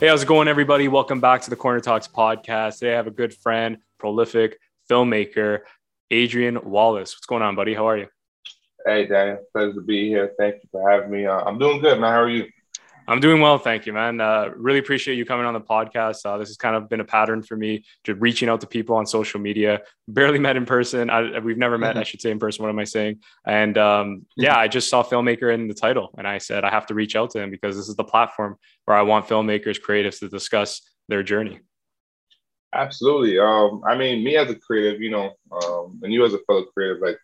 [0.00, 0.86] Hey, how's it going, everybody?
[0.86, 2.78] Welcome back to the Corner Talks podcast.
[2.78, 5.62] Today I have a good friend, prolific filmmaker,
[6.12, 7.16] Adrian Wallace.
[7.16, 7.74] What's going on, buddy?
[7.74, 8.06] How are you?
[8.86, 9.38] Hey, Daniel.
[9.52, 10.34] Pleasure to be here.
[10.38, 11.26] Thank you for having me.
[11.26, 12.12] Uh, I'm doing good, man.
[12.12, 12.46] How are you?
[13.08, 14.20] I'm doing well, thank you, man.
[14.20, 16.26] Uh, really appreciate you coming on the podcast.
[16.26, 18.96] Uh, this has kind of been a pattern for me, just reaching out to people
[18.96, 19.80] on social media.
[20.08, 21.08] Barely met in person.
[21.08, 22.62] I, we've never met, I should say, in person.
[22.62, 23.20] What am I saying?
[23.46, 26.84] And um, yeah, I just saw filmmaker in the title, and I said I have
[26.88, 30.18] to reach out to him because this is the platform where I want filmmakers, creatives
[30.18, 31.60] to discuss their journey.
[32.74, 33.38] Absolutely.
[33.38, 36.64] Um, I mean, me as a creative, you know, um, and you as a fellow
[36.64, 37.16] creative, like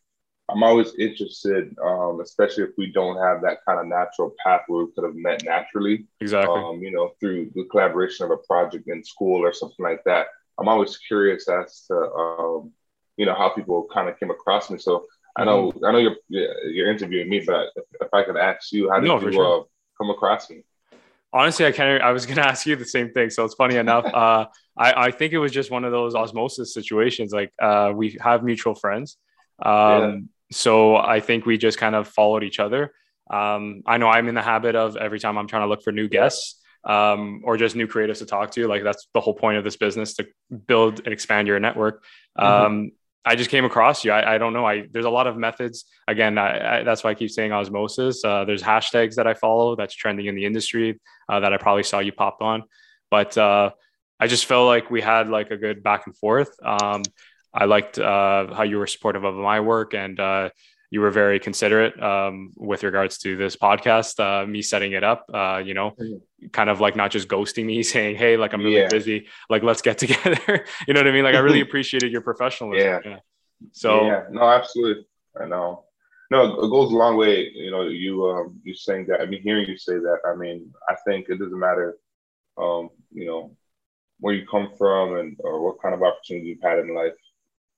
[0.55, 4.85] I'm always interested, um, especially if we don't have that kind of natural path where
[4.85, 6.07] we could have met naturally.
[6.21, 6.55] Exactly.
[6.55, 10.29] Um, you know, through the collaboration of a project in school or something like that.
[10.59, 12.73] I'm always curious as to, um,
[13.17, 14.79] you know, how people kind of came across me.
[14.79, 15.85] So I know, mm-hmm.
[15.85, 19.09] I know you're you're interviewing me, but if, if I could ask you, how did
[19.09, 19.61] no, you sure.
[19.61, 19.65] uh,
[19.99, 20.63] come across me?
[21.33, 22.01] Honestly, I can't.
[22.01, 23.31] I was going to ask you the same thing.
[23.31, 24.05] So it's funny enough.
[24.15, 24.47] Uh,
[24.79, 27.33] I I think it was just one of those osmosis situations.
[27.33, 29.17] Like uh, we have mutual friends.
[29.61, 32.93] Um, so I think we just kind of followed each other.
[33.31, 35.93] Um, I know I'm in the habit of every time I'm trying to look for
[35.93, 38.67] new guests um, or just new creatives to talk to.
[38.67, 40.27] Like that's the whole point of this business to
[40.67, 42.05] build and expand your network.
[42.39, 42.65] Mm-hmm.
[42.65, 42.91] Um,
[43.25, 44.13] I just came across you.
[44.13, 44.67] I, I, don't know.
[44.67, 45.87] I there's a lot of methods.
[46.07, 48.23] Again, I, I, that's why I keep saying osmosis.
[48.23, 51.85] Uh, there's hashtags that I follow that's trending in the industry uh, that I probably
[51.85, 52.65] saw you pop on,
[53.11, 53.71] but uh,
[54.21, 56.55] I just felt like we had like a good back and forth.
[56.63, 57.03] Um,
[57.55, 60.51] I liked uh, how you were supportive of my work and uh,
[60.91, 65.27] you were very considerate um, with regards to this podcast, uh, me setting it up,
[65.33, 66.49] uh, you know, mm-hmm.
[66.49, 68.89] kind of like not just ghosting me saying, Hey, like I'm really yeah.
[68.89, 70.65] busy, like let's get together.
[70.87, 71.25] you know what I mean?
[71.25, 72.87] Like I really appreciated your professionalism.
[72.87, 73.01] Yeah.
[73.05, 73.19] yeah.
[73.73, 75.07] So yeah, no, absolutely.
[75.41, 75.85] I know.
[76.31, 77.51] No, it goes a long way.
[77.55, 80.73] You know, you, um, you saying that, I mean, hearing you say that, I mean,
[80.89, 81.97] I think it doesn't matter,
[82.57, 83.57] um, you know,
[84.21, 87.13] where you come from and, or what kind of opportunity you've had in life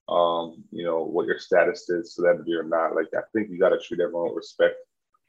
[0.08, 2.94] um, you know, what your status is, celebrity or not.
[2.94, 4.76] Like, I think you got to treat everyone with respect.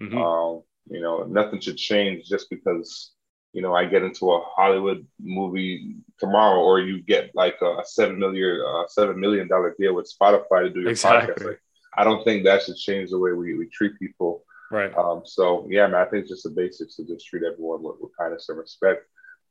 [0.01, 0.17] Mm-hmm.
[0.17, 3.11] Um, you know, nothing should change just because,
[3.53, 8.19] you know, I get into a Hollywood movie tomorrow, or you get like a seven
[8.19, 11.33] million, uh, seven million dollar deal with Spotify to do your exactly.
[11.33, 11.47] podcast.
[11.47, 11.61] Like,
[11.97, 14.43] I don't think that should change the way we, we treat people.
[14.69, 14.95] Right.
[14.95, 17.95] Um, so yeah, man, I think it's just the basics to just treat everyone with,
[17.99, 19.05] with kindness and respect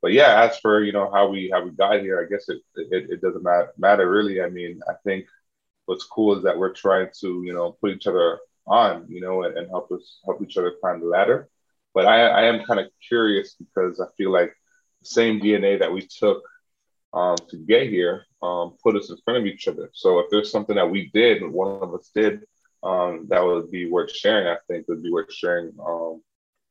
[0.06, 2.62] but yeah, as for you know how we how we got here, I guess it
[2.76, 4.40] it, it doesn't matter, matter really.
[4.40, 5.26] I mean, I think
[5.86, 9.42] what's cool is that we're trying to you know put each other on, you know,
[9.42, 11.48] and, and help us help each other climb the ladder.
[11.92, 14.54] But I, I am kind of curious because I feel like
[15.02, 16.44] the same DNA that we took
[17.12, 19.90] um, to get here um, put us in front of each other.
[19.92, 22.42] So if there's something that we did, one of us did,
[22.84, 24.46] um, that would be worth sharing.
[24.46, 26.22] I think would be worth sharing um,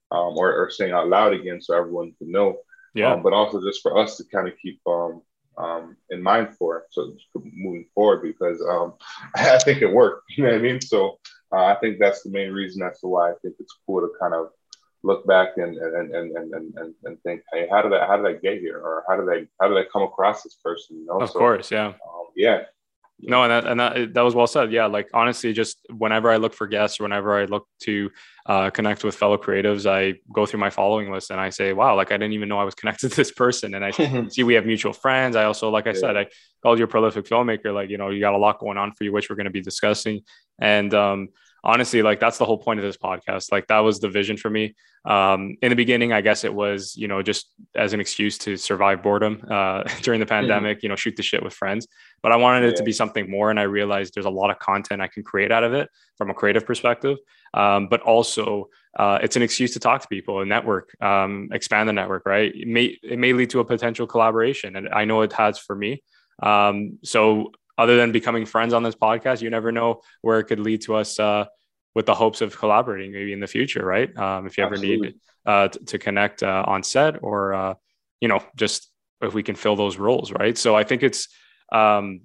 [0.10, 2.60] um, or, or saying out loud again, so everyone can know.
[2.96, 3.14] Yeah.
[3.14, 5.22] Um, but also just for us to kind of keep um,
[5.58, 8.94] um, in mind for so moving forward because um,
[9.36, 10.24] I think it worked.
[10.38, 10.82] You know what I mean?
[10.82, 11.20] So
[11.52, 14.12] uh, I think that's the main reason as to why I think it's cool to
[14.20, 14.48] kind of
[15.04, 18.26] look back and and and and and, and think, hey, how did I how did
[18.26, 20.98] I get here, or how did I how did I come across this person?
[20.98, 21.20] You know?
[21.20, 22.64] Of so, course, yeah, um, yeah.
[23.20, 24.74] No, and that and that that was well said.
[24.74, 28.12] Yeah, like honestly, just whenever I look for guests, whenever I look to
[28.46, 31.96] uh, connect with fellow creatives, I go through my following list and I say, wow,
[31.96, 33.74] like I didn't even know I was connected to this person.
[33.74, 33.92] And I
[34.30, 35.38] see we have mutual friends.
[35.38, 36.00] I also, like I yeah.
[36.00, 36.28] said, I
[36.62, 37.74] called you a prolific filmmaker.
[37.74, 39.52] Like you know, you got a lot going on for you, which we're going to
[39.52, 40.22] be discussing.
[40.60, 41.30] And um,
[41.66, 43.52] honestly, like that's the whole point of this podcast.
[43.52, 44.76] Like that was the vision for me.
[45.04, 48.56] Um, in the beginning, I guess it was, you know, just as an excuse to
[48.56, 50.48] survive boredom uh, during the mm-hmm.
[50.48, 51.88] pandemic, you know, shoot the shit with friends.
[52.22, 52.78] But I wanted it yeah.
[52.78, 53.50] to be something more.
[53.50, 56.30] And I realized there's a lot of content I can create out of it from
[56.30, 57.18] a creative perspective.
[57.54, 61.90] Um, but also, uh, it's an excuse to talk to people and network, um, expand
[61.90, 62.54] the network, right?
[62.56, 64.76] It may, it may lead to a potential collaboration.
[64.76, 66.04] And I know it has for me.
[66.42, 70.60] Um, so other than becoming friends on this podcast, you never know where it could
[70.60, 71.46] lead to us uh,
[71.94, 74.16] with the hopes of collaborating maybe in the future, right?
[74.18, 75.08] Um, if you ever Absolutely.
[75.10, 77.74] need uh, t- to connect uh, on set or, uh,
[78.22, 78.92] you know, just
[79.22, 80.58] if we can fill those roles, right?
[80.58, 81.28] So I think it's
[81.72, 82.22] um,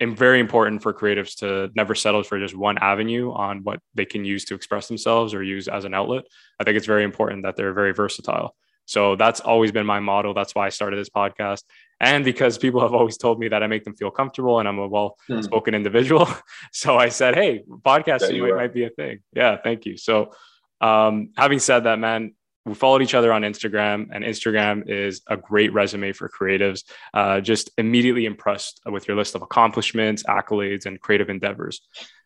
[0.00, 4.24] very important for creatives to never settle for just one avenue on what they can
[4.24, 6.24] use to express themselves or use as an outlet.
[6.60, 8.54] I think it's very important that they're very versatile.
[8.84, 10.32] So that's always been my model.
[10.34, 11.62] That's why I started this podcast
[12.00, 14.78] and because people have always told me that I make them feel comfortable and I'm
[14.78, 15.76] a well-spoken hmm.
[15.76, 16.28] individual.
[16.72, 19.96] So I said, "Hey, podcasting might, might be a thing." Yeah, thank you.
[19.96, 20.32] So,
[20.80, 22.34] um, having said that, man,
[22.68, 26.84] we followed each other on Instagram, and Instagram is a great resume for creatives.
[27.14, 31.80] Uh, just immediately impressed with your list of accomplishments, accolades, and creative endeavors.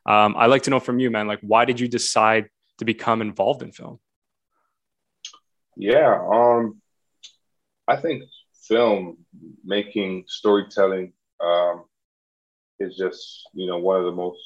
[0.05, 1.27] Um, I'd like to know from you, man.
[1.27, 2.49] Like, why did you decide
[2.79, 4.01] to become involved in film?
[5.77, 6.81] Yeah, um,
[7.89, 8.25] I think
[8.73, 9.19] film
[9.65, 11.85] making storytelling um,
[12.81, 14.43] is just you know one of the most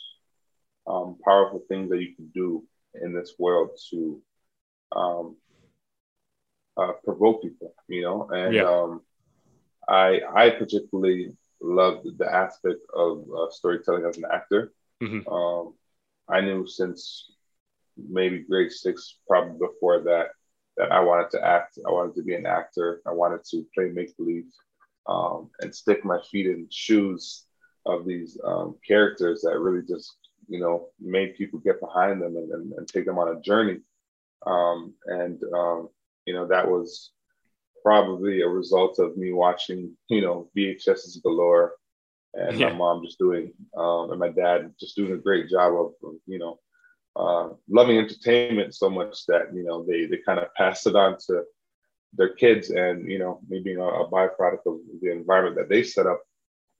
[0.87, 2.65] um, powerful things that you can do
[3.03, 4.21] in this world to
[4.95, 5.37] um,
[6.77, 8.29] uh, provoke people, you know.
[8.31, 8.65] And yeah.
[8.65, 9.03] um,
[9.89, 14.73] I I particularly love the aspect of uh, storytelling as an actor.
[15.03, 15.29] Mm-hmm.
[15.33, 15.75] Um,
[16.29, 17.31] I knew since
[17.97, 20.31] maybe grade six, probably before that,
[20.77, 21.79] that I wanted to act.
[21.87, 23.01] I wanted to be an actor.
[23.07, 24.47] I wanted to play make believe
[25.09, 27.45] um, and stick my feet in shoes
[27.87, 30.17] of these um, characters that really just
[30.49, 33.79] you know made people get behind them and, and, and take them on a journey.
[34.47, 35.89] Um, and um,
[36.27, 37.13] you know that was
[37.83, 41.75] probably a result of me watching you know VHSs galore
[42.35, 42.69] and yeah.
[42.69, 46.15] my mom just doing um, and my dad just doing a great job of, of
[46.27, 46.59] you know
[47.17, 51.17] uh, loving entertainment so much that you know they they kind of pass it on
[51.27, 51.43] to
[52.13, 55.83] their kids and you know me being a, a byproduct of the environment that they
[55.83, 56.23] set up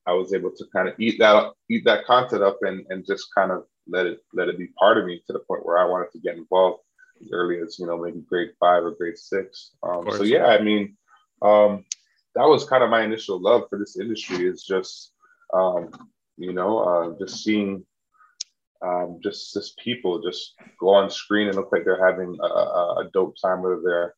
[0.07, 3.35] i was able to kind of eat that eat that content up and and just
[3.35, 5.85] kind of let it let it be part of me to the point where i
[5.85, 6.83] wanted to get involved
[7.23, 9.73] as early as you know maybe grade five or grade six.
[9.83, 10.97] Um, so yeah i mean
[11.43, 11.85] um,
[12.35, 15.13] that was kind of my initial love for this industry is just
[15.53, 15.91] um,
[16.37, 17.85] you know uh, just seeing
[18.83, 23.11] um, just just people just go on screen and look like they're having a, a,
[23.13, 24.15] dope time, whether they're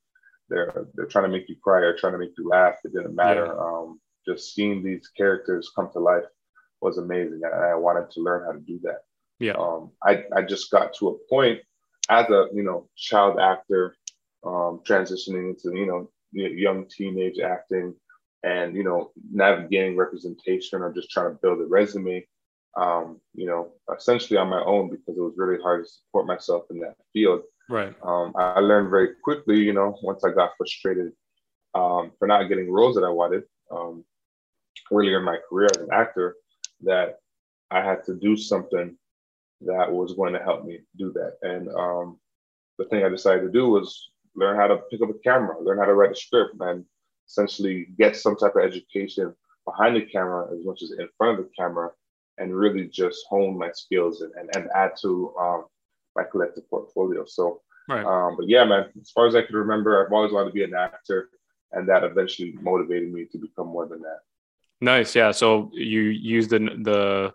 [0.49, 2.77] they're they're trying to make you cry or trying to make you laugh.
[2.85, 3.47] It didn't matter.
[3.47, 3.63] Yeah.
[3.63, 6.25] Um, just seeing these characters come to life
[6.81, 9.01] was amazing, and I wanted to learn how to do that.
[9.39, 9.55] Yeah.
[9.55, 11.61] Um, I I just got to a point
[12.09, 13.95] as a you know child actor,
[14.45, 17.95] um, transitioning into you know young teenage acting,
[18.43, 22.27] and you know navigating representation or just trying to build a resume
[22.79, 26.65] um, you know, essentially on my own because it was really hard to support myself
[26.71, 27.43] in that field.
[27.69, 27.95] Right.
[28.03, 31.13] Um, I learned very quickly, you know, once I got frustrated
[31.75, 34.05] um, for not getting roles that I wanted um,
[34.93, 36.37] earlier in my career as an actor,
[36.83, 37.17] that
[37.71, 38.97] I had to do something
[39.63, 41.35] that was going to help me do that.
[41.43, 42.19] And um,
[42.79, 45.79] the thing I decided to do was learn how to pick up a camera, learn
[45.79, 46.85] how to write a script, and
[47.27, 49.35] essentially get some type of education
[49.67, 51.91] behind the camera as much as in front of the camera
[52.39, 55.65] and really just hone my skills and, and, and add to um,
[56.17, 57.25] my collective portfolio.
[57.27, 58.05] So, right.
[58.05, 60.65] um, but yeah, man, as far as I can remember, I've always wanted to be
[60.65, 61.31] an actor,
[61.73, 64.21] and that eventually motivated me to become more than that.
[64.81, 65.33] Nice, yeah.
[65.33, 67.33] So you used the the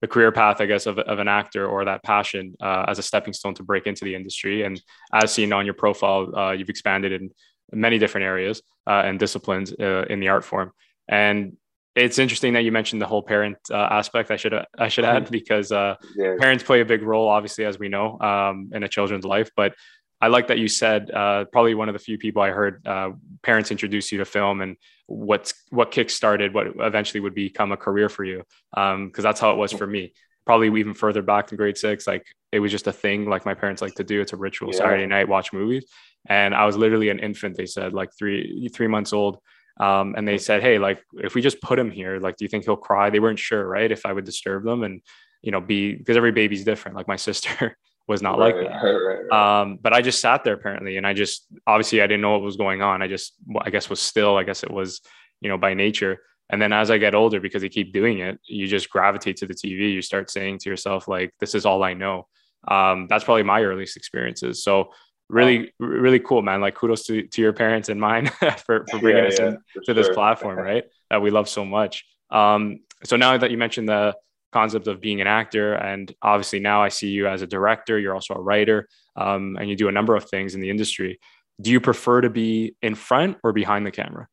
[0.00, 3.02] the career path, I guess, of, of an actor or that passion uh, as a
[3.02, 4.62] stepping stone to break into the industry.
[4.62, 4.78] And
[5.14, 7.30] as seen on your profile, uh, you've expanded in
[7.72, 10.72] many different areas uh, and disciplines uh, in the art form.
[11.08, 11.56] And
[11.94, 14.30] it's interesting that you mentioned the whole parent uh, aspect.
[14.30, 15.32] I should I should add mm-hmm.
[15.32, 16.34] because uh, yeah.
[16.38, 19.50] parents play a big role, obviously, as we know, um, in a children's life.
[19.56, 19.74] But
[20.20, 23.10] I like that you said uh, probably one of the few people I heard uh,
[23.42, 24.76] parents introduce you to film and
[25.06, 28.42] what's what kickstarted what eventually would become a career for you
[28.72, 30.14] because um, that's how it was for me.
[30.46, 33.54] Probably even further back than grade six, like it was just a thing like my
[33.54, 34.20] parents like to do.
[34.20, 34.70] It's a ritual.
[34.72, 34.78] Yeah.
[34.78, 35.86] Saturday night, watch movies,
[36.26, 37.56] and I was literally an infant.
[37.56, 39.38] They said like three three months old
[39.78, 42.48] um, and they said, Hey, like, if we just put him here, like, do you
[42.48, 43.10] think he'll cry?
[43.10, 43.90] They weren't sure, right?
[43.90, 45.00] If I would disturb them and,
[45.42, 46.96] you know, be because every baby's different.
[46.96, 47.76] Like, my sister
[48.06, 48.82] was not right, like that.
[48.82, 52.20] Right, right, um, but I just sat there apparently, and I just obviously I didn't
[52.20, 53.02] know what was going on.
[53.02, 55.00] I just, I guess, was still, I guess it was,
[55.40, 56.20] you know, by nature.
[56.50, 59.46] And then as I get older, because they keep doing it, you just gravitate to
[59.46, 59.92] the TV.
[59.92, 62.28] You start saying to yourself, like, this is all I know.
[62.68, 64.62] Um, that's probably my earliest experiences.
[64.62, 64.90] So
[65.34, 66.60] really really cool man.
[66.60, 68.26] Like kudos to, to your parents and mine
[68.66, 69.94] for, for bringing yeah, us yeah, in, to sure.
[69.94, 72.04] this platform right that we love so much.
[72.30, 74.14] Um, so now that you mentioned the
[74.52, 78.14] concept of being an actor and obviously now i see you as a director you're
[78.14, 81.18] also a writer um, and you do a number of things in the industry.
[81.60, 84.28] Do you prefer to be in front or behind the camera?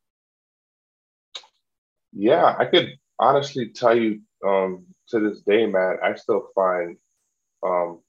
[2.12, 6.96] Yeah i could honestly tell you um, to this day man i still find
[7.66, 8.00] um,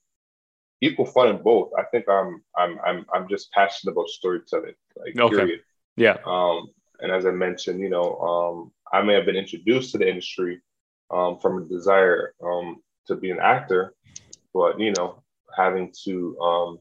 [0.84, 1.70] equal fun in both.
[1.78, 4.74] I think I'm I'm I'm I'm just passionate about storytelling.
[4.96, 5.36] Like okay.
[5.36, 5.60] period.
[5.96, 6.16] Yeah.
[6.24, 6.68] Um,
[7.00, 10.60] and as I mentioned, you know, um, I may have been introduced to the industry
[11.10, 13.94] um, from a desire um, to be an actor,
[14.52, 15.22] but you know,
[15.56, 16.78] having to um,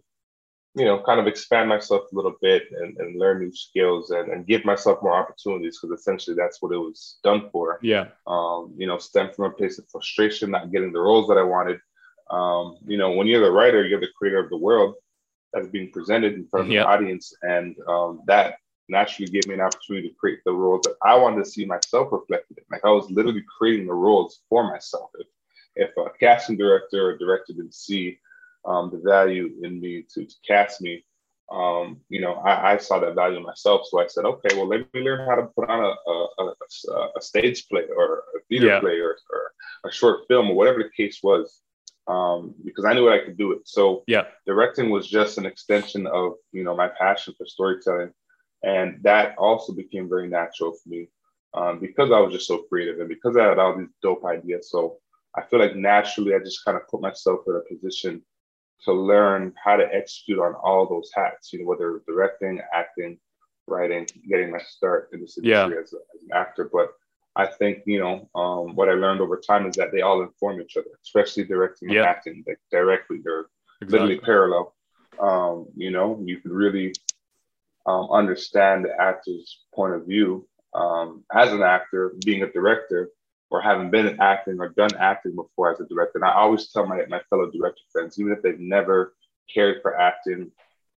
[0.76, 4.32] you know, kind of expand myself a little bit and, and learn new skills and,
[4.32, 7.80] and give myself more opportunities because essentially that's what it was done for.
[7.84, 8.08] Yeah.
[8.26, 11.44] Um, you know, stem from a place of frustration, not getting the roles that I
[11.44, 11.80] wanted,
[12.30, 14.96] um, you know, when you're the writer, you're the creator of the world
[15.52, 16.86] that's being presented in front of yep.
[16.86, 18.58] the audience, and um, that
[18.90, 22.10] naturally gave me an opportunity to create the roles that I wanted to see myself
[22.12, 22.64] reflected in.
[22.72, 25.10] Like I was literally creating the roles for myself.
[25.20, 25.28] If
[25.76, 28.20] if a casting director or director didn't see
[28.66, 31.04] um, the value in me to, to cast me,
[31.52, 33.88] um, you know, I, I, saw that value myself.
[33.90, 37.10] So I said, okay, well, let me learn how to put on a, a, a,
[37.18, 38.80] a stage play or a theater yeah.
[38.80, 39.52] play or, or,
[39.86, 41.60] a short film or whatever the case was,
[42.08, 43.62] um, because I knew I could do it.
[43.66, 48.12] So yeah, directing was just an extension of, you know, my passion for storytelling.
[48.64, 51.10] And that also became very natural for me
[51.54, 54.70] um, because I was just so creative and because I had all these dope ideas.
[54.70, 54.98] So
[55.36, 58.24] I feel like naturally I just kind of put myself in a position
[58.86, 63.18] to learn how to execute on all those hats, you know, whether directing, acting,
[63.68, 65.82] writing, getting my start in this industry yeah.
[65.82, 66.70] as, a, as, an actor.
[66.72, 66.90] But
[67.36, 70.62] I think, you know, um, what I learned over time is that they all inform
[70.62, 72.02] each other, especially directing yeah.
[72.02, 72.44] and acting.
[72.48, 73.48] Like directly, they're
[73.82, 74.00] exactly.
[74.00, 74.76] literally parallel.
[75.20, 76.94] Um, you know, you can really
[77.86, 83.10] um, understand the actor's point of view um, as an actor, being a director,
[83.50, 86.18] or having been acting or done acting before as a director.
[86.18, 89.14] And I always tell my, my fellow director friends, even if they've never
[89.54, 90.52] cared for acting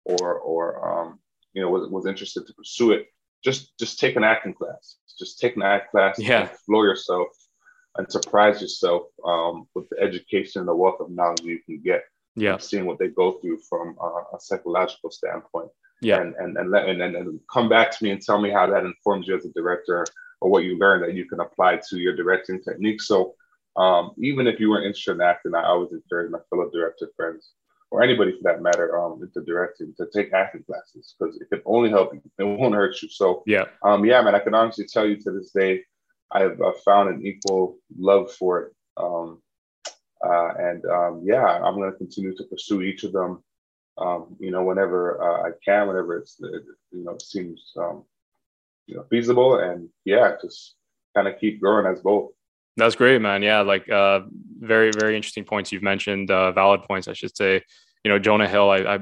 [0.06, 1.20] or, or um,
[1.54, 3.08] you know, was, was interested to pursue it,
[3.46, 4.98] just, just take an acting class.
[5.18, 6.44] Just take an acting class, yeah.
[6.46, 7.30] explore yourself
[7.98, 12.04] and surprise yourself um, with the education and the wealth of knowledge you can get.
[12.36, 12.58] Yeah.
[12.58, 13.96] Seeing what they go through from
[14.34, 15.70] a psychological standpoint.
[16.02, 16.20] Yeah.
[16.20, 18.84] And, and, and, let, and, and come back to me and tell me how that
[18.84, 20.06] informs you as a director
[20.42, 23.02] or what you learned that you can apply to your directing technique.
[23.02, 23.36] So
[23.78, 27.52] um, even if you weren't interested in acting, I always encourage my fellow director friends
[27.92, 31.62] or anybody for that matter um, into directing to take acting classes because it can
[31.66, 32.22] only help you.
[32.38, 33.10] It won't hurt you.
[33.10, 35.84] So yeah, um, yeah, man, I can honestly tell you to this day,
[36.32, 38.74] I've, I've found an equal love for it.
[38.98, 39.42] Um,
[40.26, 43.44] uh, and um, yeah, I'm going to continue to pursue each of them.
[43.98, 48.04] Um, you know, whenever uh, I can, whenever it's it, you know seems um,
[48.88, 50.76] you know, feasible and yeah, just
[51.16, 52.32] kind of keep growing as both.
[52.78, 53.42] That's great, man.
[53.42, 54.22] Yeah, like uh,
[54.60, 57.62] very, very interesting points you've mentioned, uh, valid points, I should say.
[58.04, 59.00] You know, Jonah Hill, I, I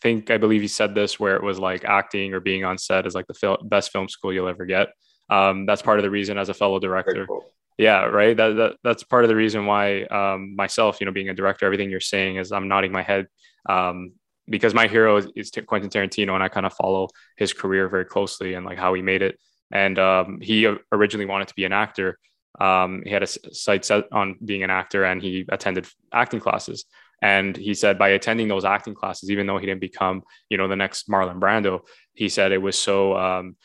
[0.00, 3.06] think, I believe he said this where it was like acting or being on set
[3.06, 4.88] is like the fil- best film school you'll ever get.
[5.30, 7.26] Um, that's part of the reason as a fellow director.
[7.26, 7.44] Cool.
[7.76, 8.36] Yeah, right.
[8.36, 11.64] That, that that's part of the reason why um, myself, you know, being a director,
[11.64, 13.28] everything you're saying is I'm nodding my head
[13.68, 14.12] um,
[14.48, 18.04] because my hero is, is Quentin Tarantino, and I kind of follow his career very
[18.04, 19.38] closely and like how he made it.
[19.70, 22.18] And um, he originally wanted to be an actor.
[22.60, 26.84] Um, he had a sight set on being an actor, and he attended acting classes.
[27.20, 30.68] And he said by attending those acting classes, even though he didn't become, you know,
[30.68, 31.80] the next Marlon Brando,
[32.14, 33.56] he said it was so um,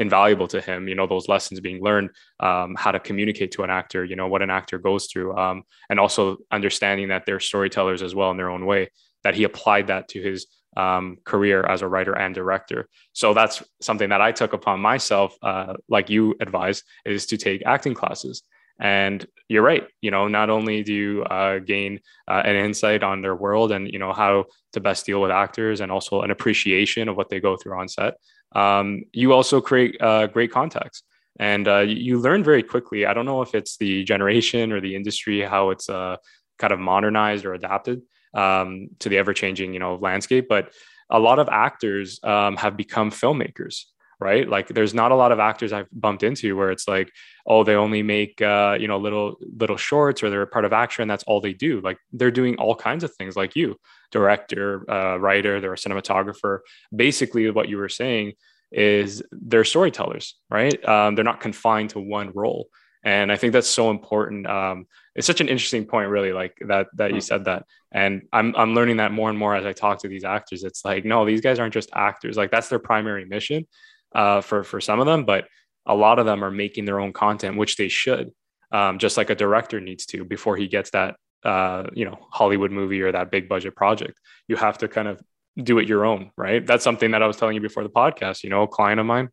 [0.00, 2.08] invaluable to him you know those lessons being learned
[2.40, 5.62] um, how to communicate to an actor you know what an actor goes through um,
[5.90, 8.88] and also understanding that they're storytellers as well in their own way
[9.24, 12.88] that he applied that to his um, career as a writer and director.
[13.12, 17.62] So that's something that I took upon myself, uh, like you advised, is to take
[17.66, 18.42] acting classes.
[18.80, 19.86] And you're right.
[20.00, 23.90] You know, not only do you uh, gain uh, an insight on their world and
[23.92, 27.40] you know how to best deal with actors, and also an appreciation of what they
[27.40, 28.14] go through on set.
[28.52, 31.02] Um, you also create uh, great contacts,
[31.38, 33.04] and uh, you learn very quickly.
[33.04, 36.16] I don't know if it's the generation or the industry how it's uh,
[36.58, 38.00] kind of modernized or adapted,
[38.34, 40.46] um, to the ever changing, you know, landscape.
[40.48, 40.72] But
[41.10, 43.84] a lot of actors um, have become filmmakers,
[44.20, 44.48] right?
[44.48, 47.10] Like, there's not a lot of actors I've bumped into where it's like,
[47.46, 50.72] oh, they only make uh, you know little little shorts or they're a part of
[50.72, 51.08] action.
[51.08, 51.80] That's all they do.
[51.80, 53.76] Like, they're doing all kinds of things, like you,
[54.10, 56.60] director, uh, writer, they're a cinematographer.
[56.94, 58.34] Basically, what you were saying
[58.72, 60.82] is they're storytellers, right?
[60.88, 62.68] Um, they're not confined to one role
[63.02, 64.46] and i think that's so important.
[64.46, 67.20] Um, it's such an interesting point really like that that you hmm.
[67.20, 67.64] said that.
[67.92, 70.64] And i'm i'm learning that more and more as i talk to these actors.
[70.64, 72.36] It's like no these guys aren't just actors.
[72.36, 73.66] Like that's their primary mission
[74.14, 75.46] uh, for for some of them but
[75.86, 78.30] a lot of them are making their own content which they should
[78.72, 82.70] um, just like a director needs to before he gets that uh, you know hollywood
[82.70, 84.18] movie or that big budget project.
[84.48, 85.20] You have to kind of
[85.56, 86.64] do it your own right?
[86.66, 89.06] That's something that i was telling you before the podcast you know a client of
[89.06, 89.30] mine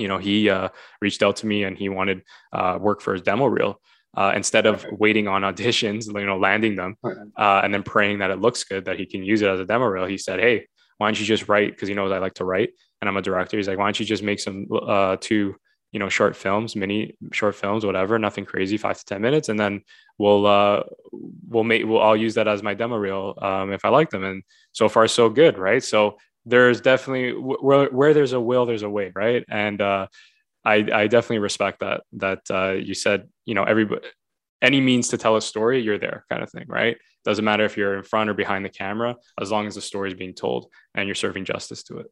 [0.00, 0.68] you know, he uh,
[1.00, 3.80] reached out to me and he wanted uh, work for his demo reel.
[4.16, 6.96] Uh, instead of waiting on auditions, you know, landing them,
[7.36, 9.64] uh, and then praying that it looks good, that he can use it as a
[9.64, 10.66] demo reel, he said, "Hey,
[11.00, 11.70] why don't you just write?
[11.70, 13.56] Because he knows I like to write, and I'm a director.
[13.56, 15.56] He's like, why don't you just make some uh, two,
[15.92, 19.58] you know, short films, mini short films, whatever, nothing crazy, five to ten minutes, and
[19.58, 19.80] then
[20.18, 20.82] we'll uh,
[21.48, 24.24] we'll make we'll I'll use that as my demo reel um, if I like them.
[24.24, 24.42] And
[24.72, 25.82] so far, so good, right?
[25.82, 26.18] So
[26.50, 29.44] there's definitely where, where there's a will, there's a way, right?
[29.48, 30.06] And uh,
[30.64, 34.06] I, I definitely respect that that uh, you said, you know, everybody
[34.62, 36.98] any means to tell a story, you're there, kind of thing, right?
[37.24, 40.10] Doesn't matter if you're in front or behind the camera, as long as the story
[40.10, 42.06] is being told and you're serving justice to it.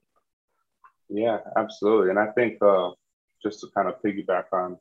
[1.11, 2.11] Yeah, absolutely.
[2.11, 2.91] And I think uh,
[3.43, 4.79] just to kind of piggyback on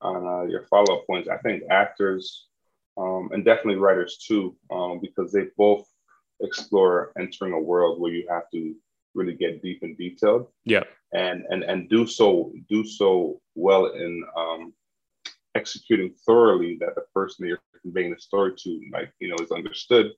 [0.00, 2.46] on uh, your follow up points, I think actors
[2.96, 5.86] um, and definitely writers too, um, because they both
[6.40, 8.74] explore entering a world where you have to
[9.14, 10.48] really get deep and detailed.
[10.64, 10.84] Yeah.
[11.12, 14.72] And and and do so do so well in um,
[15.54, 19.52] executing thoroughly that the person that you're conveying the story to, like you know, is
[19.52, 20.12] understood.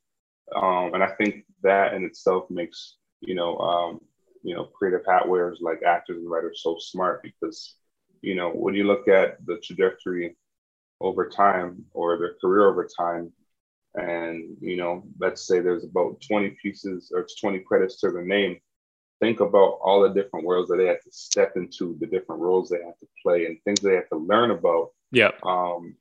[0.55, 4.01] Um, and I think that in itself makes you know um,
[4.43, 7.75] you know creative hat wearers like actors and writers so smart because
[8.23, 10.37] you know when you look at the trajectory
[11.01, 13.33] over time or their career over time
[13.97, 18.59] and you know let's say there's about 20 pieces or 20 credits to their name
[19.21, 22.69] think about all the different worlds that they have to step into the different roles
[22.69, 25.31] they have to play and things they have to learn about yeah.
[25.45, 25.95] um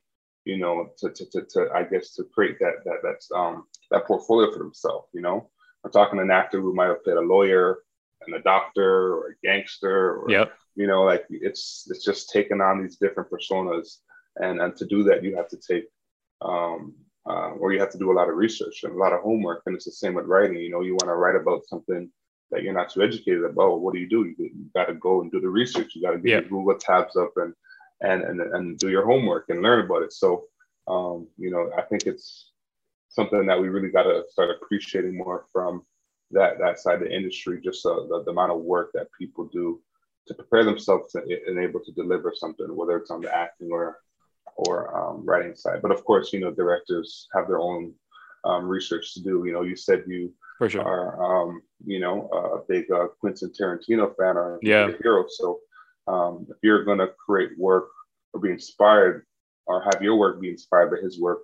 [0.44, 4.06] you know to, to, to, to i guess to create that that that's um that
[4.06, 5.48] portfolio for themselves you know?
[5.84, 7.78] I'm talking an actor who might have played a lawyer
[8.22, 10.52] and a doctor or a gangster or yep.
[10.74, 13.98] you know like it's it's just taking on these different personas.
[14.36, 15.84] And and to do that you have to take
[16.42, 16.94] um
[17.28, 19.62] uh, or you have to do a lot of research and a lot of homework.
[19.66, 20.56] And it's the same with writing.
[20.56, 22.10] You know, you want to write about something
[22.50, 23.80] that you're not too educated about.
[23.80, 24.24] What do you do?
[24.24, 25.94] You, you got to go and do the research.
[25.94, 26.40] You got to get yeah.
[26.40, 27.52] your Google tabs up and,
[28.00, 30.12] and and and do your homework and learn about it.
[30.12, 30.44] So,
[30.86, 32.52] um, you know, I think it's
[33.08, 35.82] something that we really got to start appreciating more from
[36.30, 37.60] that that side of the industry.
[37.62, 39.80] Just uh, the, the amount of work that people do
[40.28, 43.98] to prepare themselves to and able to deliver something, whether it's on the acting or
[44.56, 45.82] or um, writing side.
[45.82, 47.94] But of course, you know, directors have their own
[48.44, 49.44] um, research to do.
[49.46, 53.50] You know, you said you for sure are, um, you know, a big uh, Quentin
[53.50, 54.90] Tarantino fan or yeah.
[55.02, 55.26] hero.
[55.28, 55.60] So
[56.06, 57.88] um, if you're going to create work
[58.32, 59.26] or be inspired
[59.66, 61.40] or have your work be inspired by his work,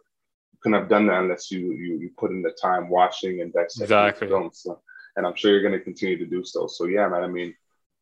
[0.53, 3.53] you couldn't have done that unless you you, you put in the time watching and
[3.53, 4.29] dissecting exactly.
[4.29, 4.61] films.
[4.63, 4.81] So,
[5.17, 6.67] and I'm sure you're going to continue to do so.
[6.67, 7.25] So yeah, man.
[7.25, 7.55] I mean,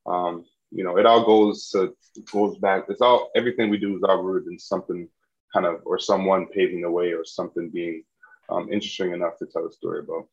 [0.07, 1.95] um, you know, it all goes to,
[2.33, 2.85] goes back.
[2.89, 5.09] It's all everything we do is all rooted in something
[5.53, 8.05] kind of or someone paving the way or something being
[8.49, 10.27] um, interesting enough to tell a story about.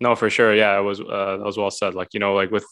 [0.00, 0.54] No, for sure.
[0.54, 1.94] Yeah, it was uh, that was well said.
[1.94, 2.66] Like you know, like with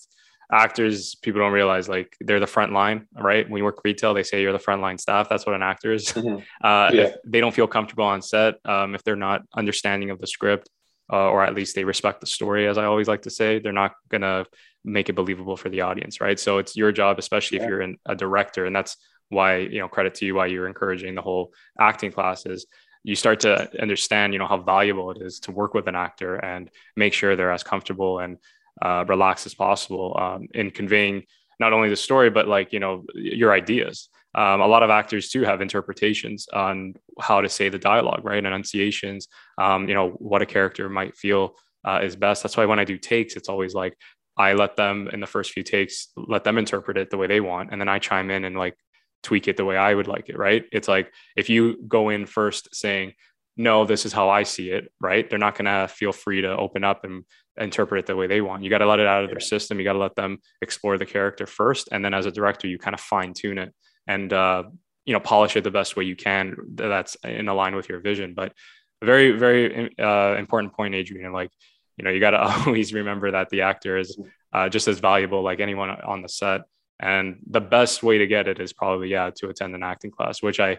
[0.53, 3.49] actors, people don't realize like they're the front line, right?
[3.49, 5.29] When you work retail, they say you're the front line staff.
[5.29, 6.09] That's what an actor is.
[6.09, 6.43] Mm-hmm.
[6.67, 7.03] Uh, Yeah.
[7.03, 10.69] If they don't feel comfortable on set, um, if they're not understanding of the script,
[11.13, 13.73] uh, or at least they respect the story, as I always like to say, they're
[13.73, 14.45] not gonna
[14.85, 16.39] make it believable for the audience, right?
[16.39, 17.65] So it's your job, especially Yeah.
[17.65, 18.97] if you're in a director, and that's
[19.29, 22.67] why you know credit to you why you're encouraging the whole acting classes
[23.03, 26.35] you start to understand, you know, how valuable it is to work with an actor
[26.37, 28.39] and make sure they're as comfortable and
[28.83, 31.25] uh, relaxed as possible um, in conveying
[31.59, 34.09] not only the story but like you know your ideas.
[34.35, 38.45] Um, a lot of actors too have interpretations on how to say the dialogue, right?
[38.45, 39.27] Enunciations,
[39.59, 42.43] um, you know, what a character might feel uh, is best.
[42.43, 43.97] That's why when I do takes, it's always like
[44.41, 47.41] I let them in the first few takes, let them interpret it the way they
[47.41, 48.77] want, and then I chime in and like
[49.23, 50.65] tweak it the way I would like it, right?
[50.73, 53.13] It's like if you go in first saying,
[53.57, 55.29] no, this is how I see it, right?
[55.29, 57.25] They're not going to feel free to open up and
[57.59, 58.63] interpret it the way they want.
[58.63, 59.79] You got to let it out of their system.
[59.79, 61.91] You got to let them explore the character first.
[61.93, 63.75] And then as a director, you kind of fine tune it
[64.07, 64.63] and, uh,
[65.05, 66.57] you know, polish it the best way you can.
[66.75, 68.33] That's in line with your vision.
[68.35, 68.55] But
[69.03, 71.33] a very, very uh, important point, Adrian.
[71.33, 71.51] Like,
[72.01, 74.19] you know, you got to always remember that the actor is
[74.55, 76.63] uh, just as valuable like anyone on the set.
[76.99, 80.43] And the best way to get it is probably, yeah, to attend an acting class,
[80.43, 80.79] which I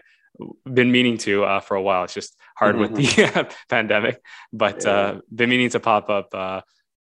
[0.64, 2.02] been meaning to uh, for a while.
[2.04, 2.94] It's just hard mm-hmm.
[2.94, 4.20] with the pandemic,
[4.52, 4.90] but yeah.
[4.90, 6.62] uh, been meaning to pop up uh,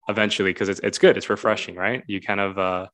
[0.09, 1.17] eventually because it's, it's good.
[1.17, 2.03] It's refreshing, right?
[2.09, 2.87] You kind of uh,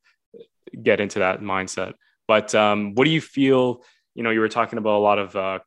[0.83, 1.93] get into that mindset.
[2.27, 3.83] But um, what do you feel?
[4.13, 5.59] You know, you were talking about a lot of, uh,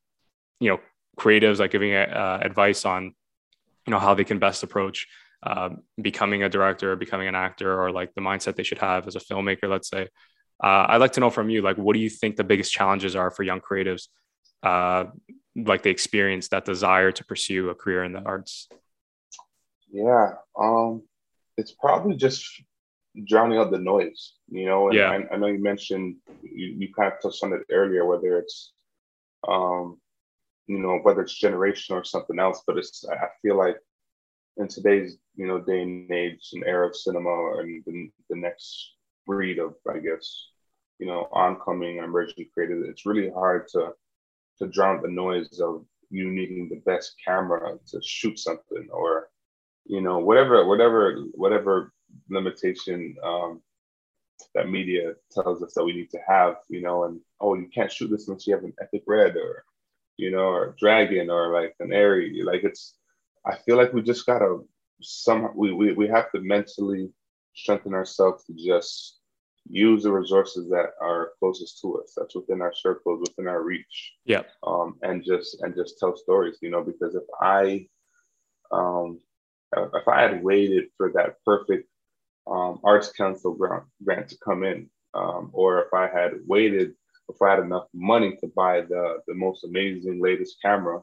[0.61, 0.81] you know,
[1.19, 3.15] creatives like giving uh, advice on,
[3.87, 5.09] you know, how they can best approach
[5.43, 5.71] uh,
[6.01, 9.17] becoming a director or becoming an actor or like the mindset they should have as
[9.17, 10.09] a filmmaker, let's say.
[10.63, 13.15] Uh, I'd like to know from you, like, what do you think the biggest challenges
[13.15, 14.09] are for young creatives,
[14.65, 15.05] uh,
[15.55, 18.69] like they experience that desire to pursue a career in the arts?
[19.91, 21.03] Yeah, um,
[21.57, 22.45] it's probably just
[23.27, 24.89] drowning out the noise, you know.
[24.89, 25.11] And yeah.
[25.11, 28.73] I, I know you mentioned you, you kind of touched on it earlier, whether it's,
[29.47, 29.99] um,
[30.67, 32.63] you know, whether it's generation or something else.
[32.67, 33.77] But it's I feel like
[34.59, 38.93] in today's you know day and age and era of cinema and the, the next
[39.29, 40.49] breed of, I guess,
[40.99, 43.93] you know, oncoming emerging creators, it's really hard to
[44.59, 49.29] to drown the noise of you needing the best camera to shoot something or,
[49.85, 51.93] you know, whatever, whatever, whatever
[52.29, 53.63] limitation um,
[54.57, 57.93] that media tells us that we need to have, you know, and oh, you can't
[57.93, 59.65] shoot this unless you have an epic red or,
[60.17, 62.43] you know, or dragon or like an ARRI.
[62.43, 62.95] Like it's,
[63.47, 64.59] I feel like we just gotta
[65.01, 67.11] some we, we we have to mentally
[67.55, 69.21] strengthen ourselves to just
[69.71, 74.15] use the resources that are closest to us that's within our circles within our reach.
[74.25, 74.43] Yeah.
[74.67, 77.87] Um and just and just tell stories you know because if i
[78.71, 79.21] um
[79.77, 81.89] if I had waited for that perfect
[82.47, 86.95] um, arts council grant, grant to come in, um, or if I had waited,
[87.29, 91.01] if I had enough money to buy the the most amazing latest camera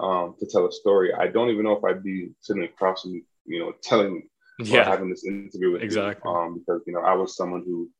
[0.00, 3.22] um, to tell a story, I don't even know if I'd be sitting across from
[3.46, 6.30] you, know, telling, yeah, having this interview with exactly.
[6.30, 7.90] you, um, because you know I was someone who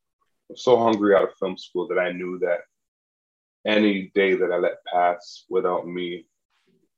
[0.48, 2.60] was so hungry out of film school that I knew that
[3.66, 6.26] any day that I let pass without me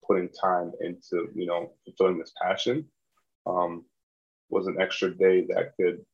[0.07, 2.87] putting time into you know fulfilling this passion
[3.47, 3.85] um,
[4.51, 6.05] was an extra day that could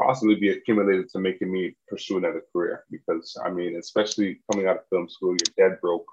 [0.00, 2.84] possibly be accumulated to making me pursue another career.
[2.90, 6.06] Because I mean, especially coming out of film school, you're dead broke.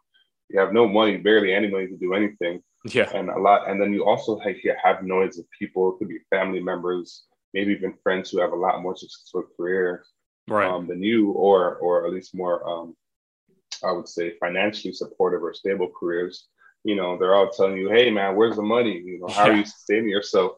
[0.50, 2.62] You have no money, barely any money to do anything.
[2.86, 3.10] Yeah.
[3.14, 5.94] And a lot, and then you also have, you have noise of people.
[5.94, 10.08] It could be family members, maybe even friends who have a lot more successful careers
[10.48, 10.70] right.
[10.70, 12.96] um, than you, or or at least more, um,
[13.84, 16.48] I would say, financially supportive or stable careers
[16.86, 19.02] you know, they're all telling you, hey, man, where's the money?
[19.04, 19.52] You know, how yeah.
[19.52, 20.54] are you sustaining yourself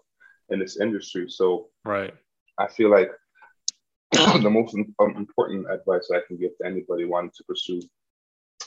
[0.50, 1.28] in this industry?
[1.30, 2.14] So, right.
[2.60, 3.10] I feel like
[4.12, 7.82] the most um, important advice I can give to anybody wanting to pursue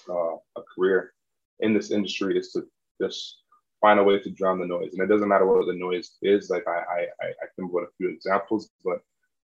[0.09, 1.13] uh, a career
[1.61, 2.67] in this industry is to
[3.01, 3.43] just
[3.81, 4.93] find a way to drown the noise.
[4.93, 6.51] And it doesn't matter what the noise is.
[6.51, 9.01] Like I, I, I can put a few examples, but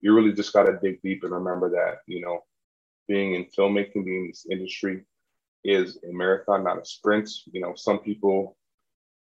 [0.01, 2.45] you really just got to dig deep and remember that, you know,
[3.09, 5.05] being in filmmaking, being in this industry,
[5.65, 7.29] is a marathon, not a sprint.
[7.53, 8.57] You know, some people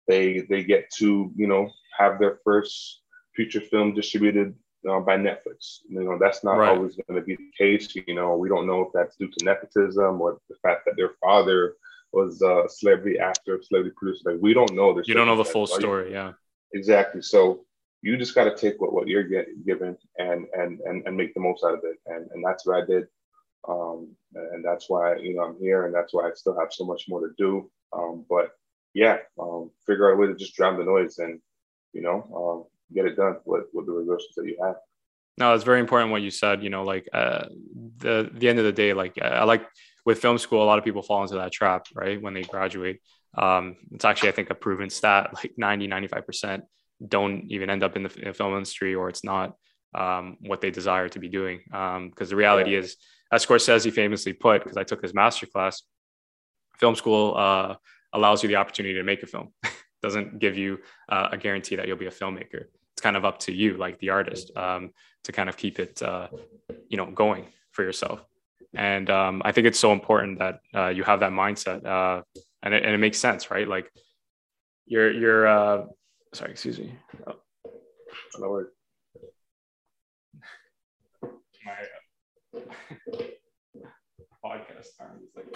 [0.06, 3.02] they they get to you know have their first
[3.34, 4.54] feature film distributed
[4.88, 5.80] uh, by Netflix.
[5.88, 6.76] You know, that's not right.
[6.76, 7.94] always going to be the case.
[7.94, 11.12] You know, we don't know if that's due to nepotism or the fact that their
[11.20, 11.74] father
[12.12, 14.32] was a celebrity actor, celebrity producer.
[14.32, 14.94] Like we don't know.
[14.94, 16.12] There's you don't know the full story.
[16.12, 16.32] Yeah,
[16.72, 17.22] exactly.
[17.22, 17.64] So
[18.02, 21.34] you just got to take what, what you're getting given and, and and and make
[21.34, 21.98] the most out of it.
[22.06, 23.06] And and that's what I did.
[23.68, 26.84] Um, and that's why you know I'm here, and that's why I still have so
[26.84, 27.70] much more to do.
[27.92, 28.52] Um, but
[28.94, 31.40] yeah, um, figure out a way to just drown the noise and
[31.92, 34.76] you know um, get it done with with the resources that you have.
[35.38, 36.62] No, it's very important what you said.
[36.62, 37.46] You know, like uh,
[37.98, 39.66] the the end of the day, like I like
[40.04, 42.20] with film school, a lot of people fall into that trap, right?
[42.20, 43.00] When they graduate,
[43.36, 46.64] um, it's actually I think a proven stat, like 90, 95 percent
[47.06, 49.54] don't even end up in the film industry, or it's not
[49.94, 51.60] um, what they desire to be doing.
[51.66, 52.78] Because um, the reality yeah.
[52.78, 52.96] is
[53.32, 55.82] as Scorsese famously put, because I took his master class,
[56.78, 57.74] film school uh,
[58.12, 59.52] allows you the opportunity to make a film.
[60.06, 62.66] Doesn't give you uh, a guarantee that you'll be a filmmaker.
[62.92, 64.92] It's kind of up to you, like the artist, um,
[65.24, 66.28] to kind of keep it, uh,
[66.88, 68.24] you know, going for yourself.
[68.72, 72.22] And um, I think it's so important that uh, you have that mindset, uh,
[72.62, 73.66] and it, and it makes sense, right?
[73.66, 73.90] Like,
[74.86, 75.86] you're you're uh,
[76.34, 76.94] sorry, excuse me.
[77.26, 77.34] Oh.
[78.38, 78.64] No
[84.44, 85.18] podcast time.
[85.24, 85.50] Is like,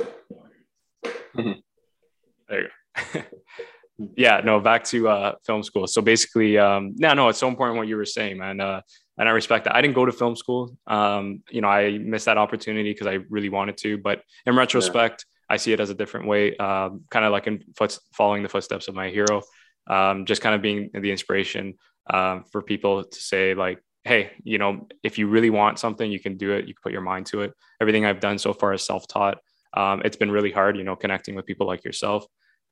[1.36, 1.52] mm-hmm.
[2.48, 2.68] there you
[3.14, 3.20] go.
[4.16, 5.86] yeah, no, back to uh, film school.
[5.86, 8.60] So basically, um, no, no, it's so important what you were saying, man.
[8.60, 8.80] Uh,
[9.18, 9.74] and I respect that.
[9.74, 10.76] I didn't go to film school.
[10.86, 13.98] Um, you know, I missed that opportunity because I really wanted to.
[13.98, 15.54] But in retrospect, yeah.
[15.54, 18.48] I see it as a different way, um, kind of like in foot, following the
[18.48, 19.42] footsteps of my hero,
[19.88, 21.74] um, just kind of being the inspiration
[22.08, 26.20] uh, for people to say like, hey, you know, if you really want something, you
[26.20, 26.66] can do it.
[26.66, 27.52] You can put your mind to it.
[27.82, 29.38] Everything I've done so far is self-taught.
[29.76, 32.24] Um, it's been really hard, you know, connecting with people like yourself.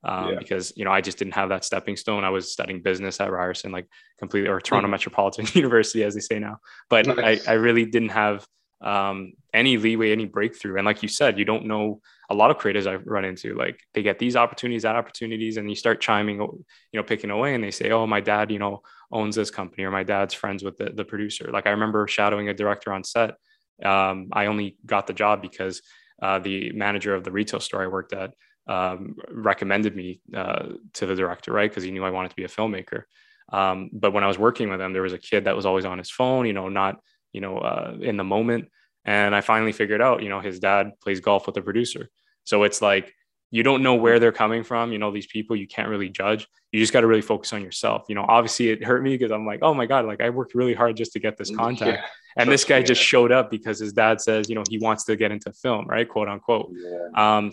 [0.04, 0.38] Um, yeah.
[0.38, 2.22] because you know I just didn't have that stepping stone.
[2.22, 4.92] I was studying business at Ryerson, like completely, or Toronto mm-hmm.
[4.92, 6.58] Metropolitan University, as they say now.
[6.88, 7.48] But nice.
[7.48, 8.46] I, I really didn't have
[8.80, 10.76] um, any leeway, any breakthrough.
[10.76, 13.80] And like you said, you don't know a lot of creators I've run into, like
[13.94, 17.64] they get these opportunities, that opportunities, and you start chiming, you know, picking away, and
[17.64, 20.76] they say, "Oh, my dad, you know, owns this company," or "My dad's friends with
[20.76, 23.34] the, the producer." Like I remember shadowing a director on set.
[23.82, 25.82] Um, I only got the job because
[26.22, 28.34] uh, the manager of the retail store I worked at
[28.68, 31.70] um, recommended me uh, to the director, right?
[31.70, 33.04] Because he knew I wanted to be a filmmaker.
[33.50, 35.84] Um, but when I was working with him, there was a kid that was always
[35.84, 37.00] on his phone, you know, not
[37.32, 38.68] you know uh, in the moment
[39.08, 42.10] and I finally figured out, you know, his dad plays golf with the producer.
[42.44, 43.14] So it's like
[43.50, 44.92] you don't know where they're coming from.
[44.92, 46.46] You know, these people you can't really judge.
[46.72, 48.04] You just got to really focus on yourself.
[48.10, 50.54] You know, obviously it hurt me because I'm like, oh my God, like I worked
[50.54, 52.02] really hard just to get this contact.
[52.02, 55.04] Yeah, and this guy just showed up because his dad says, you know, he wants
[55.04, 56.06] to get into film, right?
[56.06, 56.70] Quote unquote.
[56.72, 57.36] Yeah.
[57.36, 57.52] Um,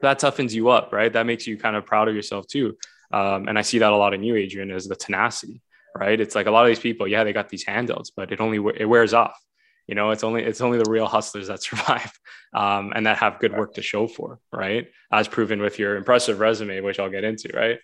[0.00, 1.12] that toughens you up, right?
[1.12, 2.76] That makes you kind of proud of yourself too.
[3.12, 5.62] Um, and I see that a lot in you, Adrian, is the tenacity,
[5.96, 6.20] right?
[6.20, 8.58] It's like a lot of these people, yeah, they got these handouts, but it only
[8.76, 9.38] it wears off
[9.86, 12.12] you know it's only it's only the real hustlers that survive
[12.54, 16.40] um, and that have good work to show for right as proven with your impressive
[16.40, 17.78] resume which i'll get into right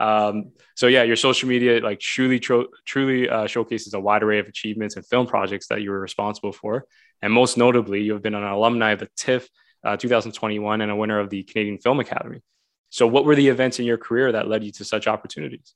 [0.00, 4.40] um, so yeah your social media like truly tro- truly uh, showcases a wide array
[4.40, 6.86] of achievements and film projects that you were responsible for
[7.22, 9.48] and most notably you have been an alumni of the tiff
[9.84, 12.40] uh, 2021 and a winner of the canadian film academy
[12.90, 15.74] so what were the events in your career that led you to such opportunities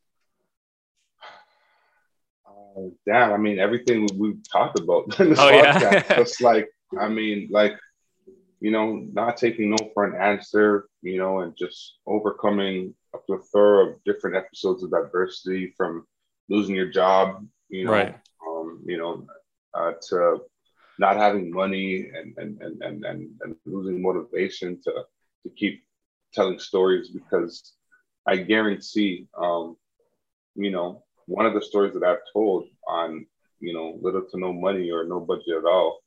[2.79, 5.93] Uh, damn, I mean, everything we've talked about in this oh, podcast.
[5.93, 6.17] Yeah.
[6.17, 6.69] just like,
[6.99, 7.73] I mean, like,
[8.61, 13.87] you know, not taking no for an answer, you know, and just overcoming a plethora
[13.87, 16.05] of different episodes of adversity from
[16.49, 18.17] losing your job, you know, right.
[18.47, 19.27] um, you know,
[19.75, 20.39] uh, to
[20.99, 24.93] not having money and and, and and and and losing motivation to
[25.43, 25.85] to keep
[26.33, 27.73] telling stories because
[28.27, 29.77] I guarantee, um,
[30.55, 33.27] you know, one of the stories that I've told on,
[33.61, 36.01] you know, little to no money or no budget at all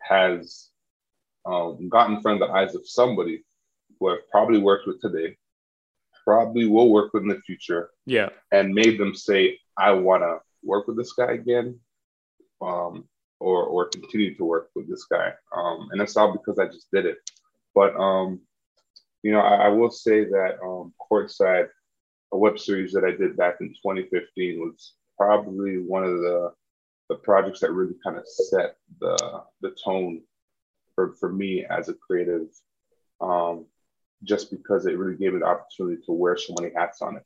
[0.00, 0.68] has
[1.46, 3.44] um, gotten in front of the eyes of somebody
[3.98, 5.36] who I've probably worked with today,
[6.24, 7.90] probably will work with in the future.
[8.06, 8.30] Yeah.
[8.52, 11.80] And made them say, I want to work with this guy again.
[12.60, 13.08] Um,
[13.44, 15.32] or, or continue to work with this guy.
[15.54, 17.18] Um, and it's all because I just did it.
[17.74, 18.40] But um,
[19.22, 21.68] you know, I, I will say that um, Courtside,
[22.32, 26.52] a web series that I did back in 2015, was probably one of the
[27.10, 30.22] the projects that really kind of set the the tone
[30.94, 32.48] for, for me as a creative,
[33.20, 33.66] um,
[34.22, 37.24] just because it really gave me the opportunity to wear so many hats on it.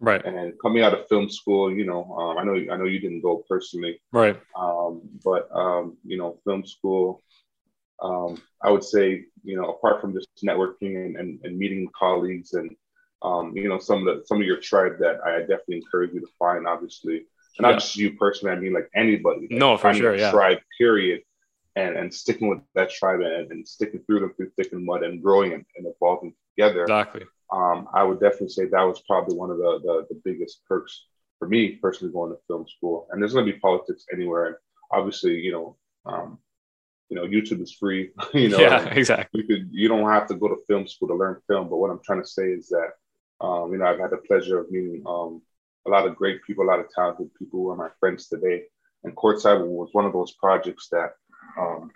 [0.00, 0.24] Right.
[0.24, 3.20] And coming out of film school, you know, um, I know I know you didn't
[3.20, 4.00] go personally.
[4.12, 4.40] Right.
[4.56, 7.22] Um, but um, you know, film school
[8.02, 12.54] um, I would say, you know, apart from just networking and, and, and meeting colleagues
[12.54, 12.74] and,
[13.22, 16.20] um, you know, some of the, some of your tribe that I definitely encourage you
[16.20, 17.26] to find, obviously,
[17.58, 19.48] and not just you personally, I mean, like anybody.
[19.50, 20.16] Like no, for sure.
[20.16, 20.30] Yeah.
[20.30, 21.22] Tribe period.
[21.76, 25.04] And, and sticking with that tribe and, and sticking through them through thick and mud
[25.04, 26.82] and growing and, and evolving together.
[26.82, 27.24] Exactly.
[27.52, 31.06] Um, I would definitely say that was probably one of the, the, the biggest perks
[31.38, 33.08] for me personally going to film school.
[33.10, 34.46] And there's going to be politics anywhere.
[34.46, 34.56] And
[34.92, 36.38] obviously, you know, um,
[37.08, 38.10] you know, YouTube is free.
[38.34, 39.40] you know, yeah, exactly.
[39.40, 41.68] You could you don't have to go to film school to learn film.
[41.68, 42.92] But what I'm trying to say is that,
[43.40, 45.42] um, you know, I've had the pleasure of meeting um,
[45.86, 48.64] a lot of great people, a lot of talented people who are my friends today.
[49.02, 51.12] And Courtside was one of those projects that
[51.58, 51.90] um,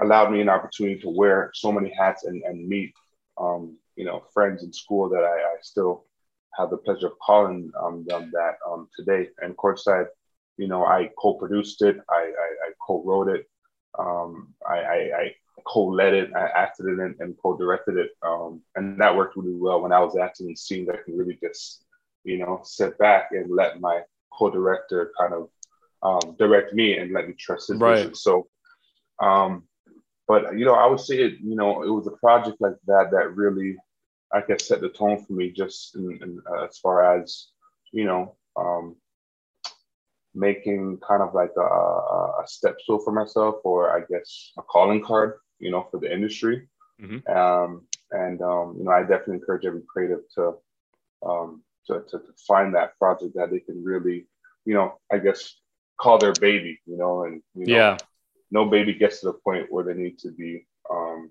[0.00, 2.94] allowed me an opportunity to wear so many hats and, and meet,
[3.38, 6.06] um, you know, friends in school that I, I still
[6.56, 9.28] have the pleasure of calling um, them that um, today.
[9.42, 10.06] And Courtside,
[10.56, 13.42] you know, I co-produced it, I, I, I co-wrote it,
[13.98, 15.34] um, I, I, I
[15.66, 19.58] co-led it, I acted in it, and, and co-directed it, um, and that worked really
[19.66, 19.82] well.
[19.82, 21.84] When I was acting in scenes, I can really just,
[22.24, 24.00] you know, sit back and let my
[24.32, 25.50] co-director kind of
[26.02, 27.96] um, direct me and let me trust his right.
[27.96, 28.14] vision.
[28.14, 28.48] So,
[29.20, 29.64] um,
[30.30, 31.34] but you know, I would say it.
[31.42, 33.76] You know, it was a project like that that really,
[34.32, 35.50] I guess, set the tone for me.
[35.50, 37.48] Just in, in, uh, as far as
[37.92, 38.96] you know, um,
[40.34, 45.02] making kind of like a, a step stool for myself, or I guess a calling
[45.02, 46.68] card, you know, for the industry.
[47.00, 47.30] Mm-hmm.
[47.36, 50.54] Um, and um, you know, I definitely encourage every creative to,
[51.26, 54.26] um, to, to to find that project that they can really,
[54.64, 55.54] you know, I guess
[55.98, 57.96] call their baby, you know, and you know, yeah,
[58.50, 61.30] no baby gets to the point where they need to be, um,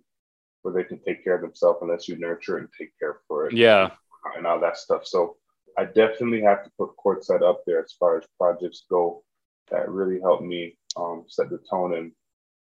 [0.62, 3.54] where they can take care of themselves unless you nurture and take care for it.
[3.54, 3.92] Yeah,
[4.36, 5.06] and all that stuff.
[5.06, 5.38] So
[5.78, 9.24] I definitely have to put Courtside up there as far as projects go
[9.72, 11.96] that really helped me um, set the tone.
[11.96, 12.12] And,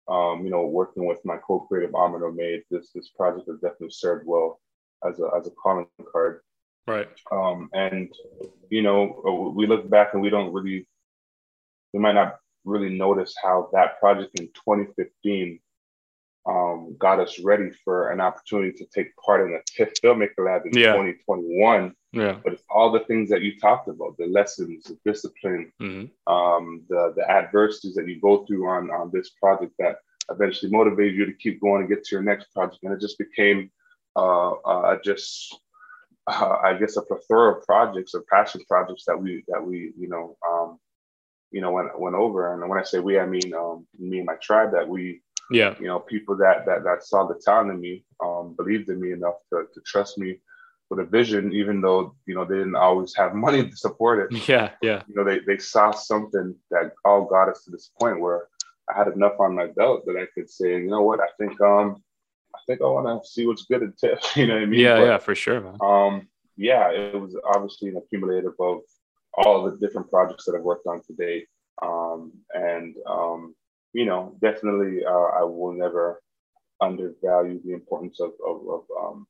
[0.08, 4.26] um, you know, working with my co-creative Ahmed Omaid, this this project has definitely served
[4.26, 4.60] well
[5.06, 6.40] as a, as a calling card.
[6.86, 7.08] Right.
[7.30, 8.12] Um, and,
[8.70, 10.86] you know, we look back and we don't really,
[11.92, 15.60] we might not really notice how that project in 2015
[16.46, 20.66] um, got us ready for an opportunity to take part in the TIFF Filmmaker Lab
[20.66, 20.92] in yeah.
[20.92, 21.94] 2021.
[22.12, 22.38] Yeah.
[22.44, 26.32] But it's all the things that you talked about, the lessons, the discipline, mm-hmm.
[26.32, 29.96] um, the, the adversities that you go through on, on this project that
[30.30, 32.82] eventually motivated you to keep going and get to your next project.
[32.82, 33.70] And it just became
[34.14, 35.58] uh, uh, just,
[36.26, 40.08] uh, I guess, a plethora of projects or passion projects that we, that we, you
[40.08, 40.78] know, um,
[41.50, 42.52] you know, went, went over.
[42.52, 45.74] And when I say we, I mean um, me and my tribe that we, yeah.
[45.78, 49.12] you know people that that that saw the talent in me um, believed in me
[49.12, 50.40] enough to, to trust me
[50.90, 54.48] with a vision even though you know they didn't always have money to support it.
[54.48, 55.02] Yeah yeah.
[55.06, 58.48] You know they, they saw something that all got us to this point where
[58.88, 61.20] i had enough on my belt that i could say you know what?
[61.20, 62.02] I think um
[62.54, 64.80] i think i want to see what's good at tiff you know what i mean?
[64.80, 65.76] Yeah but, yeah for sure man.
[65.82, 68.80] um yeah it was obviously an accumulative of
[69.36, 71.46] all the different projects that i've worked on to date
[71.82, 73.54] um and um
[73.94, 76.20] you know, definitely, uh, I will never
[76.80, 79.26] undervalue the importance of, of, of um,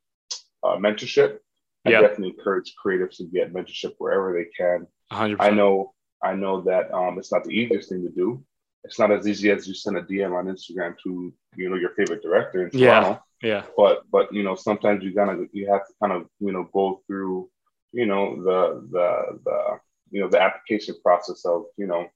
[0.64, 1.38] uh, mentorship.
[1.86, 4.86] I definitely encourage creatives to get mentorship wherever they can.
[5.12, 5.36] 100%.
[5.38, 8.42] I know, I know that um, it's not the easiest thing to do.
[8.84, 11.90] It's not as easy as you send a DM on Instagram to you know your
[11.90, 13.22] favorite director in Toronto.
[13.42, 13.62] Yeah, yeah.
[13.76, 17.00] But but you know sometimes you gotta you have to kind of you know go
[17.06, 17.48] through
[17.92, 19.78] you know the the the
[20.10, 22.06] you know the application process of you know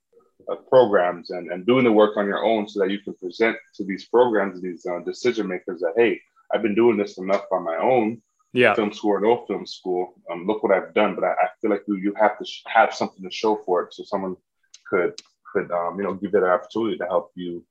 [0.51, 3.57] uh, programs and, and doing the work on your own so that you can present
[3.75, 6.21] to these programs, these uh, decision makers that, hey,
[6.53, 8.23] I've been doing this enough on my own,
[8.53, 10.15] yeah, film school or no film school.
[10.31, 11.15] Um, look what I've done.
[11.15, 13.83] But I, I feel like you, you have to sh- have something to show for
[13.83, 13.95] it.
[13.95, 14.37] So someone
[14.89, 15.21] could,
[15.53, 17.65] could um, you know, give you the opportunity to help you,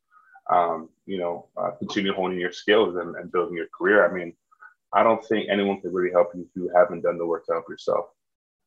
[0.52, 4.08] um, you know, uh, continue honing your skills and, and building your career.
[4.08, 4.34] I mean,
[4.94, 7.54] I don't think anyone can really help you if you haven't done the work to
[7.54, 8.06] help yourself.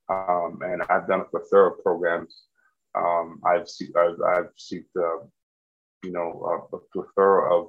[0.09, 2.43] Um, and I've done a plethora of programs.
[2.95, 5.25] Um, I've seen, I've, I've seen, uh,
[6.03, 7.69] you know, a, a plethora of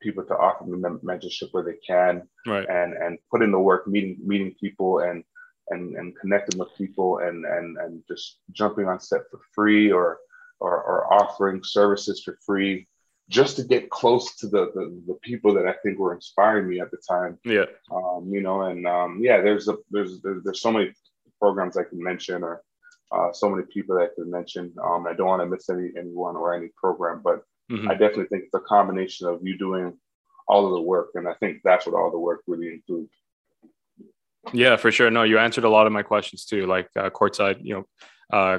[0.00, 2.68] people to offer me mentorship where they can, right.
[2.68, 5.24] and and put in the work, meeting meeting people and
[5.70, 10.18] and and connecting with people and and and just jumping on set for free or
[10.60, 12.86] or, or offering services for free
[13.28, 16.80] just to get close to the, the, the people that I think were inspiring me
[16.80, 17.38] at the time.
[17.44, 17.64] Yeah.
[17.90, 20.92] Um, you know, and um, yeah, there's a there's, there's there's so many
[21.40, 22.62] programs I can mention or
[23.12, 24.74] uh, so many people that I can mention.
[24.82, 27.88] Um, I don't want to miss any anyone or any program, but mm-hmm.
[27.88, 29.96] I definitely think it's a combination of you doing
[30.48, 33.12] all of the work, and I think that's what all the work really includes.
[34.52, 35.10] Yeah, for sure.
[35.10, 36.66] No, you answered a lot of my questions too.
[36.66, 37.84] Like uh, courtside, you know,
[38.32, 38.58] uh,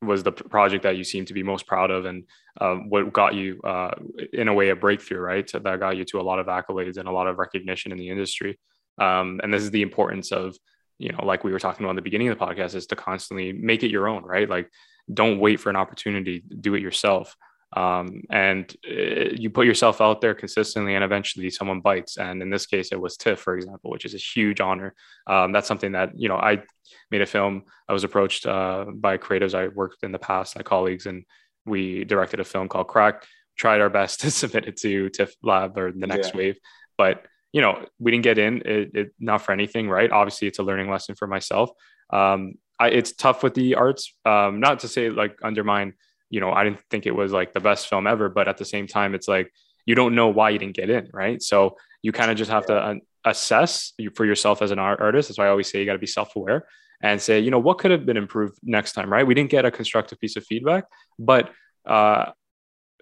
[0.00, 2.24] was the project that you seem to be most proud of, and
[2.60, 3.94] um, what got you, uh,
[4.32, 5.48] in a way, a breakthrough, right?
[5.48, 7.98] So that got you to a lot of accolades and a lot of recognition in
[7.98, 8.58] the industry.
[9.00, 10.56] Um, and this is the importance of
[10.98, 12.96] you know, like we were talking about in the beginning of the podcast, is to
[12.96, 14.48] constantly make it your own, right?
[14.48, 14.70] Like,
[15.12, 17.36] don't wait for an opportunity, do it yourself.
[17.74, 22.18] Um, and uh, you put yourself out there consistently, and eventually someone bites.
[22.18, 24.94] And in this case, it was TIFF, for example, which is a huge honor.
[25.26, 26.62] Um, that's something that you know I
[27.10, 27.64] made a film.
[27.88, 31.24] I was approached uh, by creatives I worked in the past, my colleagues, and
[31.64, 33.24] we directed a film called Crack.
[33.56, 36.38] Tried our best to submit it to TIFF Lab or the next yeah.
[36.38, 36.58] wave,
[36.98, 40.10] but you know, we didn't get in, it, it, not for anything, right?
[40.10, 41.70] Obviously, it's a learning lesson for myself.
[42.10, 44.14] Um, I, it's tough with the arts.
[44.24, 45.94] Um, not to say like undermine,
[46.30, 48.64] you know, I didn't think it was like the best film ever, but at the
[48.64, 49.52] same time, it's like
[49.84, 51.42] you don't know why you didn't get in, right?
[51.42, 55.28] So you kind of just have to uh, assess for yourself as an art artist.
[55.28, 56.66] That's why I always say you got to be self aware
[57.02, 59.26] and say, you know, what could have been improved next time, right?
[59.26, 60.84] We didn't get a constructive piece of feedback,
[61.18, 61.50] but
[61.84, 62.26] uh,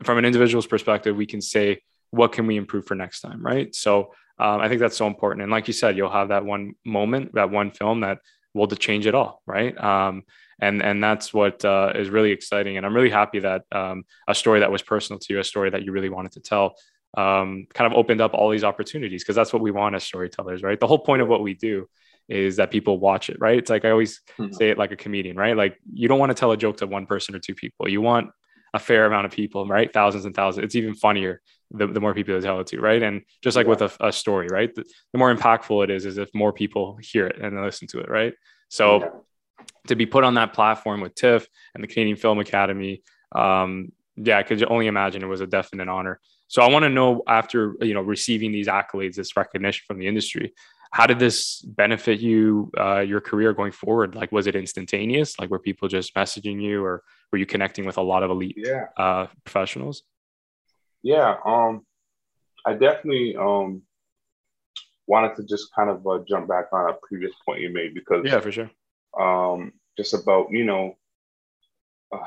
[0.02, 3.74] from an individual's perspective, we can say, what can we improve for next time, right?
[3.74, 5.42] So um, I think that's so important.
[5.42, 8.18] And like you said, you'll have that one moment, that one film that
[8.54, 9.76] will change it all, right?
[9.78, 10.22] Um,
[10.60, 12.78] and and that's what uh, is really exciting.
[12.78, 15.68] And I'm really happy that um, a story that was personal to you, a story
[15.70, 16.74] that you really wanted to tell,
[17.18, 20.62] um, kind of opened up all these opportunities because that's what we want as storytellers,
[20.62, 20.80] right?
[20.80, 21.86] The whole point of what we do
[22.28, 23.58] is that people watch it, right?
[23.58, 24.52] It's like I always mm-hmm.
[24.52, 25.56] say it like a comedian, right?
[25.56, 27.88] Like you don't want to tell a joke to one person or two people.
[27.88, 28.30] You want
[28.72, 29.92] a fair amount of people, right?
[29.92, 30.64] Thousands and thousands.
[30.64, 33.02] It's even funnier the, the more people you tell it to, right?
[33.02, 33.70] And just like yeah.
[33.70, 34.74] with a, a, story, right?
[34.74, 38.00] The, the, more impactful it is, is if more people hear it and listen to
[38.00, 38.34] it, right?
[38.68, 39.08] So yeah.
[39.88, 43.02] to be put on that platform with TIFF and the Canadian Film Academy,
[43.32, 46.20] um, yeah, I could only imagine it was a definite honor.
[46.48, 50.08] So I want to know after you know receiving these accolades, this recognition from the
[50.08, 50.52] industry,
[50.92, 54.16] how did this benefit you, uh, your career going forward?
[54.16, 55.38] Like, was it instantaneous?
[55.38, 58.56] Like, were people just messaging you, or were you connecting with a lot of elite
[58.56, 58.86] yeah.
[58.96, 60.02] uh, professionals?
[61.02, 61.86] Yeah, um,
[62.66, 63.82] I definitely um
[65.06, 68.24] wanted to just kind of uh, jump back on a previous point you made because
[68.24, 68.70] yeah, for sure.
[69.18, 70.96] Um, just about you know,
[72.12, 72.18] uh,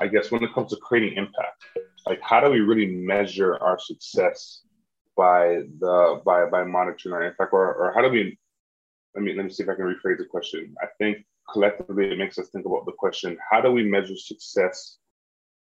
[0.00, 1.62] I guess when it comes to creating impact,
[2.06, 4.62] like how do we really measure our success
[5.16, 8.38] by the by by monitoring our impact, or or how do we?
[9.14, 10.74] Let me let me see if I can rephrase the question.
[10.82, 11.18] I think
[11.52, 14.98] collectively it makes us think about the question: How do we measure success,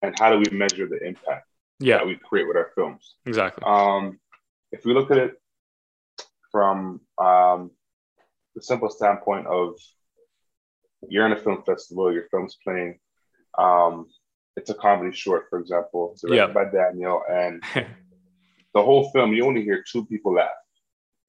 [0.02, 1.51] and how do we measure the impact?
[1.82, 1.98] Yeah.
[1.98, 3.16] that we create with our films.
[3.26, 3.64] Exactly.
[3.66, 4.20] Um,
[4.72, 5.34] if we look at it
[6.52, 7.72] from um,
[8.56, 9.76] the simple standpoint of
[11.10, 13.00] you're in a film festival, your film's playing,
[13.58, 14.08] um,
[14.56, 16.54] it's a comedy short, for example, directed yeah.
[16.54, 20.50] by Daniel, and the whole film, you only hear two people laugh.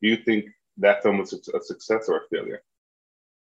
[0.02, 0.46] Do you think
[0.78, 2.62] that film was a success or a failure?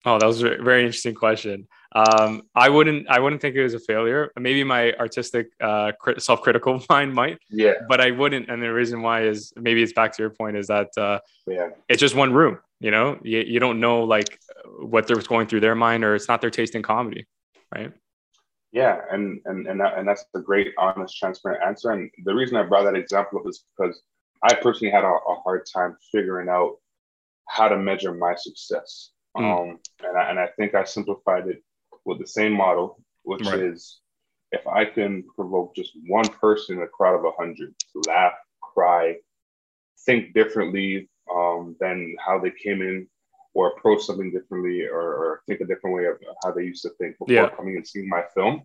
[0.06, 1.68] Oh, that was a very interesting question.
[1.92, 4.32] Um, I wouldn't, I wouldn't think it was a failure.
[4.38, 7.38] Maybe my artistic, uh, self-critical mind might.
[7.50, 7.74] Yeah.
[7.86, 10.68] But I wouldn't, and the reason why is maybe it's back to your point is
[10.68, 12.58] that uh, yeah, it's just one room.
[12.78, 14.38] You know, you, you don't know like
[14.78, 17.26] what they're going through their mind, or it's not their taste in comedy,
[17.74, 17.92] right?
[18.72, 21.90] Yeah, and and and that, and that's a great, honest, transparent answer.
[21.90, 24.00] And the reason I brought that example up is because
[24.42, 26.76] I personally had a, a hard time figuring out
[27.48, 29.70] how to measure my success Mm.
[29.72, 31.62] Um, and, I, and I think I simplified it
[32.04, 33.60] with the same model, which right.
[33.60, 34.00] is
[34.52, 39.16] if I can provoke just one person in a crowd of 100 to laugh, cry,
[40.04, 43.06] think differently um, than how they came in,
[43.54, 46.90] or approach something differently, or, or, think a different way of how they used to
[47.00, 47.48] think before yeah.
[47.50, 48.62] coming and seeing my film,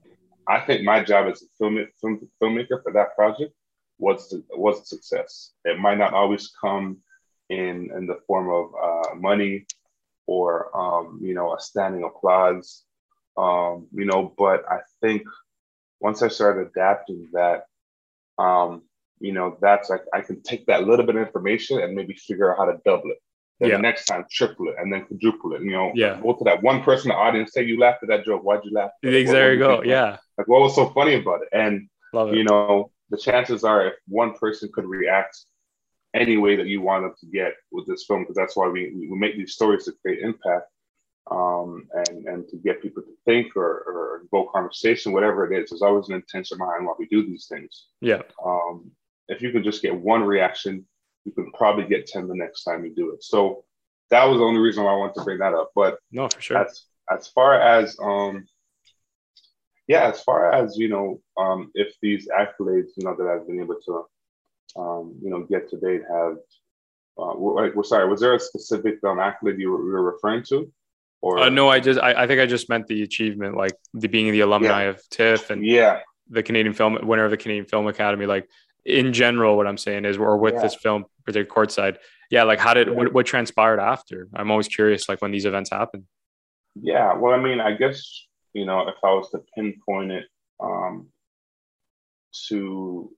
[0.48, 3.54] I think my job as a film, film filmmaker for that project
[3.98, 5.52] was was a success.
[5.64, 6.98] It might not always come
[7.50, 9.66] in in the form of uh, money
[10.28, 12.84] or um, you know a standing applause,
[13.38, 14.34] um, you know.
[14.38, 15.24] But I think
[16.00, 17.66] once I started adapting that,
[18.38, 18.84] um,
[19.20, 22.52] you know, that's like I can take that little bit of information and maybe figure
[22.52, 23.18] out how to double it.
[23.60, 23.76] Then yeah.
[23.78, 25.62] the next time, triple it and then quadruple it.
[25.62, 26.20] You know, yeah.
[26.22, 28.44] go to that one person in the audience, say you laughed at that joke.
[28.44, 28.92] Why'd you laugh?
[29.32, 29.82] there you go.
[29.84, 30.18] Yeah.
[30.38, 31.50] Like what was so funny about it?
[31.54, 32.38] And Love it.
[32.38, 35.38] you know, the chances are if one person could react
[36.16, 38.94] any way that you want them to get with this film, because that's why we,
[38.96, 40.68] we make these stories to create impact
[41.30, 45.70] um, and, and to get people to think or, or go conversation, whatever it is.
[45.70, 47.88] There's always an intention behind why we do these things.
[48.02, 48.22] Yeah.
[48.44, 48.92] Um,
[49.28, 50.86] if you can just get one reaction,
[51.26, 53.24] you can probably get 10 the next time you do it.
[53.24, 53.66] So
[54.12, 55.72] that was the only reason why I wanted to bring that up.
[55.76, 56.58] But no, for sure.
[56.58, 58.46] As, as far as, um,
[59.88, 63.60] yeah, as far as, you know, um, if these accolades, you know, that I've been
[63.60, 64.06] able to,
[64.76, 66.38] um, you know, get to date have,
[67.18, 70.44] uh, we're, we're sorry, was there a specific um, accolade you were, you were referring
[70.50, 70.72] to?
[71.22, 74.08] Or uh, no, I just I, I think I just meant the achievement, like the
[74.08, 74.90] being the alumni yeah.
[74.90, 78.26] of TIFF and yeah, the Canadian Film winner of the Canadian Film Academy.
[78.26, 78.48] Like
[78.86, 80.62] in general, what I'm saying is, or with yeah.
[80.62, 81.98] this film, particular courtside,
[82.30, 82.44] yeah.
[82.44, 84.28] Like how did what, what transpired after?
[84.36, 86.06] I'm always curious, like when these events happen.
[86.80, 90.26] Yeah, well, I mean, I guess you know, if I was to pinpoint it
[90.60, 91.08] um,
[92.50, 93.12] to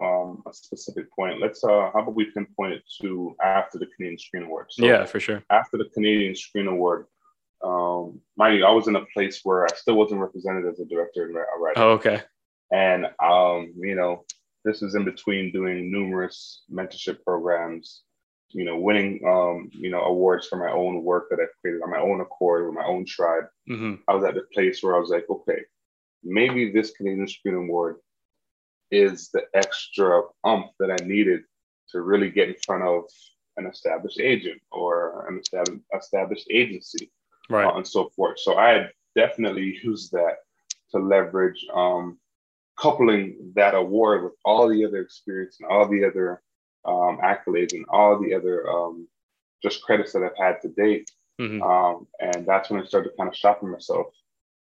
[0.00, 4.18] um, a specific point, let's uh, how about we pinpoint it to after the Canadian
[4.18, 4.66] Screen Award?
[4.70, 5.42] So yeah, for sure.
[5.50, 7.06] After the Canadian Screen Award,
[7.64, 10.84] um, mind you, I was in a place where I still wasn't represented as a
[10.84, 11.80] director and a writer.
[11.80, 12.22] Oh, okay.
[12.72, 14.24] And um, you know,
[14.64, 18.02] this is in between doing numerous mentorship programs,
[18.50, 21.90] you know, winning um, you know, awards for my own work that I've created on
[21.90, 23.44] my own accord with my own tribe.
[23.68, 23.94] Mm-hmm.
[24.08, 25.60] I was at the place where I was like, okay,
[26.22, 27.96] maybe this Canadian Screen Award
[28.90, 31.42] is the extra umph that I needed
[31.90, 33.04] to really get in front of
[33.56, 35.40] an established agent or an
[35.96, 37.10] established agency
[37.48, 37.66] right.
[37.66, 38.38] uh, and so forth.
[38.40, 40.36] So I definitely used that
[40.92, 42.18] to leverage um,
[42.78, 46.42] coupling that award with all the other experience and all the other
[46.84, 49.06] um, accolades and all the other um,
[49.62, 51.10] just credits that I've had to date.
[51.40, 51.62] Mm-hmm.
[51.62, 54.06] Um, and that's when I started kind of shopping myself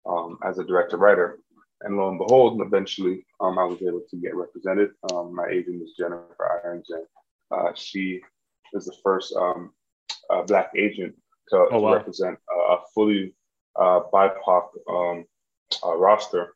[0.06, 1.38] um, as a director writer.
[1.82, 4.90] And lo and behold, eventually um, I was able to get represented.
[5.12, 7.06] Um, my agent is Jennifer Irons, and
[7.50, 8.20] uh, she
[8.72, 11.14] is the first uh, Black agent
[11.48, 11.94] to, oh, wow.
[11.94, 12.38] represent
[12.70, 13.34] a fully
[13.76, 15.24] uh, BIPOC um,
[15.84, 16.54] uh, roster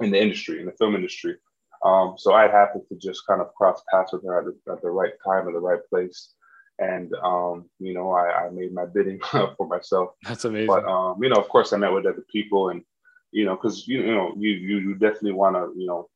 [0.00, 1.36] in the industry, in the film industry.
[1.84, 4.82] Um, so I happened to just kind of cross paths with her at the, at
[4.82, 6.32] the right time, at the right place.
[6.80, 10.10] And, um, you know, I, I, made my bidding for myself.
[10.22, 10.68] That's amazing.
[10.68, 12.82] But, um, you know, of course, I met with other people and,
[13.32, 16.08] you know, because, you, you know, you, you, you definitely want to, you know,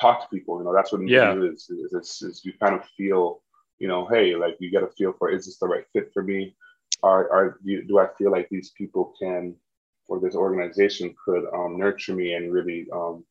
[0.00, 0.58] talk to people.
[0.58, 1.34] You know, that's what yeah.
[1.34, 3.42] is, is, is, is you kind of feel,
[3.78, 6.22] you know, hey, like you get a feel for, is this the right fit for
[6.22, 6.54] me?
[7.04, 9.54] are, are do I feel like these people can
[10.08, 13.24] or this organization could um, nurture me and really um,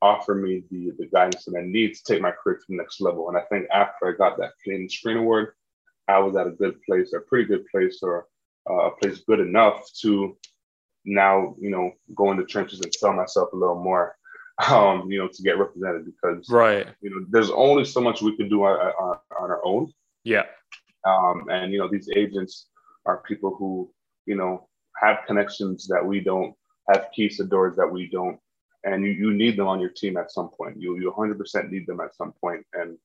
[0.00, 3.00] offer me the, the guidance that I need to take my career to the next
[3.00, 3.28] level.
[3.28, 5.52] And I think after I got that Canadian Screen Award,
[6.08, 8.26] I was at a good place, a pretty good place, or
[8.68, 10.36] uh, a place good enough to
[11.04, 14.16] now, you know, go in the trenches and sell myself a little more,
[14.68, 18.36] um, you know, to get represented because, right, you know, there's only so much we
[18.36, 19.92] can do on, on, on our own.
[20.24, 20.44] Yeah.
[21.04, 22.68] Um, and you know, these agents
[23.06, 23.90] are people who,
[24.26, 24.68] you know,
[25.02, 26.54] have connections that we don't,
[26.88, 28.38] have keys to doors that we don't.
[28.84, 30.80] And you, you need them on your team at some point.
[30.80, 32.64] You, you 100% need them at some point.
[32.74, 32.98] And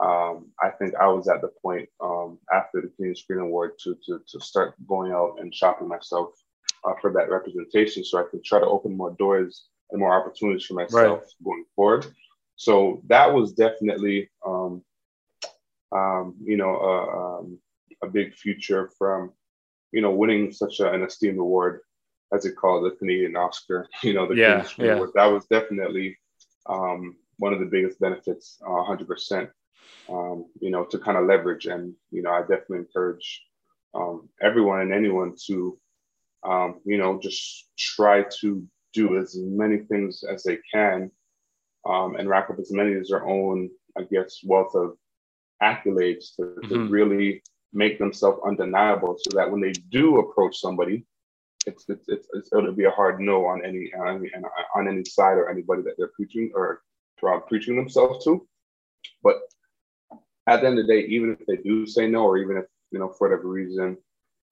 [0.00, 3.96] um, I think I was at the point um, after the Canadian Screen Award to,
[4.06, 6.30] to, to start going out and shopping myself
[6.84, 10.66] uh, for that representation so I could try to open more doors and more opportunities
[10.66, 11.44] for myself right.
[11.44, 12.06] going forward.
[12.56, 14.82] So that was definitely, um,
[15.92, 17.58] um you know, uh, um,
[18.02, 19.32] a big future from,
[19.92, 21.80] you know, winning such a, an esteemed award
[22.32, 23.88] as it called the Canadian Oscar.
[24.02, 24.94] You know, the yeah, yeah.
[24.94, 25.10] Award.
[25.14, 26.18] That was definitely
[26.66, 29.50] um, one of the biggest benefits, uh, 100%.
[30.10, 33.44] Um, you know, to kind of leverage, and you know, I definitely encourage
[33.94, 35.78] um, everyone and anyone to,
[36.44, 41.10] um, you know, just try to do as many things as they can,
[41.86, 44.96] um, and rack up as many as their own, I guess, wealth of
[45.62, 46.68] accolades to, mm-hmm.
[46.68, 51.04] to really make themselves undeniable so that when they do approach somebody,
[51.66, 54.30] it's, it's, it's, it's it'll be a hard no on any, on any,
[54.74, 56.82] on any side or anybody that they're preaching or
[57.48, 58.46] preaching themselves to.
[59.22, 59.36] But
[60.46, 62.64] at the end of the day, even if they do say no, or even if,
[62.90, 63.98] you know, for whatever reason,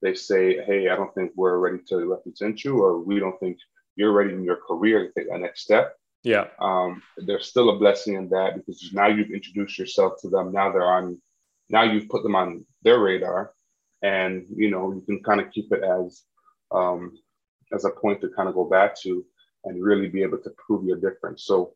[0.01, 3.57] they say, hey, I don't think we're ready to represent you, or we don't think
[3.95, 5.95] you're ready in your career to take that next step.
[6.23, 6.47] Yeah.
[6.59, 10.51] Um, there's still a blessing in that because now you've introduced yourself to them.
[10.51, 11.21] Now they're on,
[11.69, 13.53] now you've put them on their radar,
[14.01, 16.23] and you know you can kind of keep it as
[16.71, 17.17] um,
[17.73, 19.25] as a point to kind of go back to
[19.63, 21.45] and really be able to prove your difference.
[21.45, 21.73] So,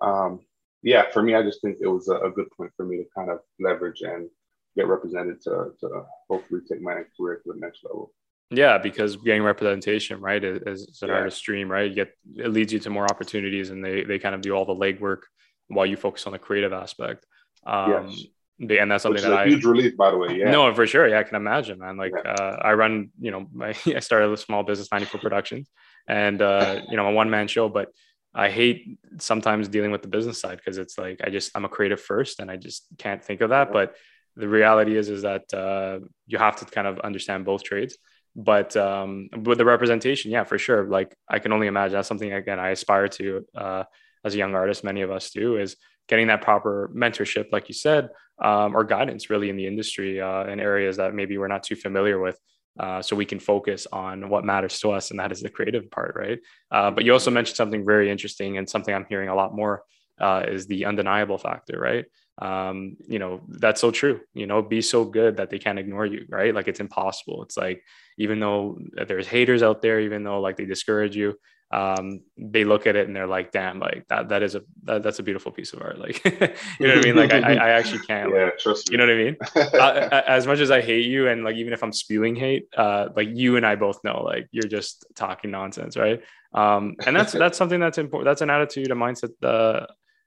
[0.00, 0.40] um,
[0.82, 3.04] yeah, for me, I just think it was a, a, good point for me to
[3.14, 4.28] kind of leverage and
[4.76, 8.12] get represented to, to hopefully take my career to the next level.
[8.50, 11.14] Yeah, because getting representation, right, is, is an yeah.
[11.14, 11.88] artist dream, right?
[11.88, 14.66] You get it leads you to more opportunities, and they they kind of do all
[14.66, 15.22] the legwork
[15.68, 17.26] while you focus on the creative aspect.
[17.66, 18.26] Um, yes
[18.60, 20.38] and that's something Which that I huge relief, by the way.
[20.38, 21.08] Yeah, no, for sure.
[21.08, 21.96] Yeah, I can imagine, man.
[21.96, 22.32] Like, yeah.
[22.32, 25.68] uh, I run, you know, my I started a small business, 94 Productions,
[26.08, 27.68] and uh, you know, a one man show.
[27.68, 27.88] But
[28.34, 31.68] I hate sometimes dealing with the business side because it's like I just I'm a
[31.68, 33.72] creative first, and I just can't think of that.
[33.72, 33.96] But
[34.36, 37.96] the reality is, is that uh, you have to kind of understand both trades.
[38.36, 40.88] But um, with the representation, yeah, for sure.
[40.88, 43.84] Like, I can only imagine that's something again I aspire to uh,
[44.24, 44.82] as a young artist.
[44.82, 45.76] Many of us do is
[46.08, 48.08] getting that proper mentorship, like you said,
[48.42, 51.76] um, or guidance really in the industry uh, in areas that maybe we're not too
[51.76, 52.38] familiar with.
[52.78, 55.88] Uh, so we can focus on what matters to us, and that is the creative
[55.92, 56.40] part, right?
[56.72, 59.84] Uh, but you also mentioned something very interesting, and something I'm hearing a lot more
[60.20, 62.04] uh, is the undeniable factor, right?
[62.38, 64.20] Um, you know, that's so true.
[64.34, 66.54] You know, be so good that they can't ignore you, right?
[66.54, 67.42] Like it's impossible.
[67.44, 67.82] It's like
[68.18, 71.36] even though there's haters out there, even though like they discourage you,
[71.70, 75.02] um, they look at it and they're like, damn, like that, that is a, that,
[75.02, 75.98] that's a beautiful piece of art.
[76.04, 77.16] Like, you know what I mean?
[77.16, 78.92] Like I, I actually can't, yeah, like, trust me.
[78.92, 79.36] you know what I mean?
[79.80, 83.08] uh, as much as I hate you and like, even if I'm spewing hate, uh,
[83.16, 85.96] like you and I both know, like you're just talking nonsense.
[85.96, 86.22] Right.
[86.52, 88.26] Um, and that's, that's something that's important.
[88.26, 89.86] That's an attitude, a mindset, uh,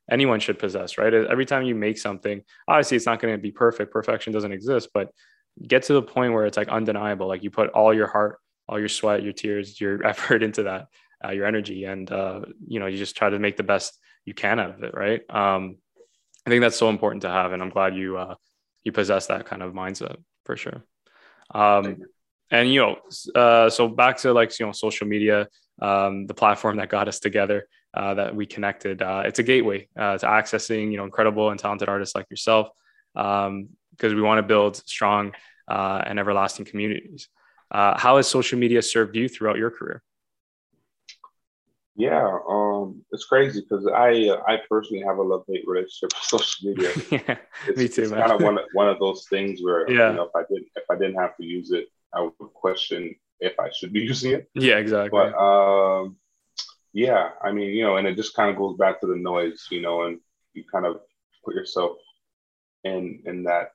[0.09, 1.13] anyone should possess, right?
[1.13, 3.91] Every time you make something, obviously it's not going to be perfect.
[3.91, 5.09] Perfection doesn't exist, but
[5.65, 7.27] get to the point where it's like undeniable.
[7.27, 8.39] Like you put all your heart,
[8.69, 10.87] all your sweat, your tears, your effort into that
[11.23, 14.33] uh, your energy and uh, you know you just try to make the best you
[14.33, 15.77] can out of it right um,
[16.45, 18.35] i think that's so important to have and i'm glad you uh,
[18.83, 20.83] you possess that kind of mindset for sure
[21.53, 21.97] um,
[22.51, 22.97] and you know
[23.35, 25.47] uh, so back to like you know social media
[25.81, 29.87] um, the platform that got us together uh, that we connected uh, it's a gateway
[29.97, 32.69] uh, to accessing you know incredible and talented artists like yourself
[33.13, 33.69] because um,
[34.01, 35.33] we want to build strong
[35.67, 37.29] uh, and everlasting communities
[37.71, 40.01] uh, how has social media served you throughout your career
[41.99, 46.23] yeah, um, it's crazy because I uh, I personally have a love hate relationship with
[46.41, 46.91] social media.
[47.11, 48.03] yeah, it's, me too.
[48.03, 50.11] It's kind of one one of those things where yeah.
[50.11, 53.15] you know if I didn't if I didn't have to use it, I would question
[53.39, 54.47] if I should be using it.
[54.53, 55.09] Yeah, exactly.
[55.09, 56.17] But um,
[56.97, 59.67] yeah, I mean, you know, and it just kind of goes back to the noise,
[59.69, 60.19] you know, and
[60.53, 61.01] you kind of
[61.43, 61.97] put yourself
[62.83, 63.71] in in that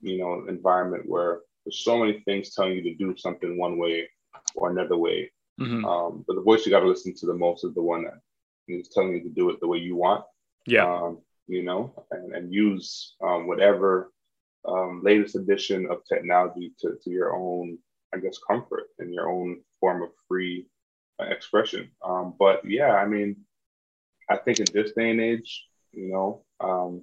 [0.00, 4.08] you know environment where there's so many things telling you to do something one way
[4.56, 5.84] or another way Mm-hmm.
[5.84, 8.20] Um, but the voice you got to listen to the most is the one that
[8.68, 10.24] is telling you to do it the way you want.
[10.66, 10.84] Yeah.
[10.84, 14.12] Um, you know, and, and use um, whatever
[14.66, 17.78] um, latest edition of technology to, to your own,
[18.14, 20.66] I guess, comfort and your own form of free
[21.20, 21.90] expression.
[22.04, 23.36] Um, but yeah, I mean,
[24.28, 27.02] I think in this day and age, you know, um,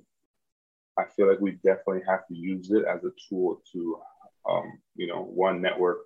[0.98, 4.00] I feel like we definitely have to use it as a tool to,
[4.50, 6.00] um, you know, one network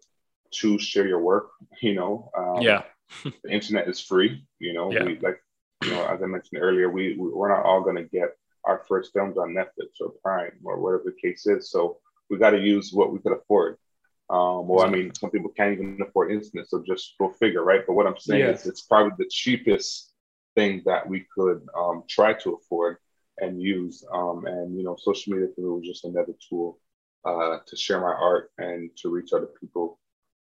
[0.55, 1.49] to share your work.
[1.81, 2.83] You know, um, yeah,
[3.23, 4.45] the internet is free.
[4.59, 5.03] You know, yeah.
[5.03, 5.41] we like,
[5.83, 8.83] you know, as I mentioned earlier, we, we we're not all going to get our
[8.87, 11.71] first films on Netflix or Prime or whatever the case is.
[11.71, 11.97] So
[12.29, 13.77] we got to use what we could afford.
[14.29, 17.81] Um, well, I mean, some people can't even afford internet, so just go figure, right?
[17.85, 20.11] But what I'm saying is, it's probably the cheapest
[20.55, 22.97] thing that we could um, try to afford
[23.39, 24.03] and use.
[24.13, 26.79] Um, and you know, social media for me was just another tool
[27.25, 29.99] uh, to share my art and to reach other people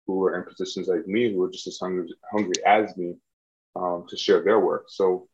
[0.05, 3.15] who are in positions like me, who are just as hungry, hungry as me,
[3.75, 4.85] um, to share their work.
[4.87, 5.27] So,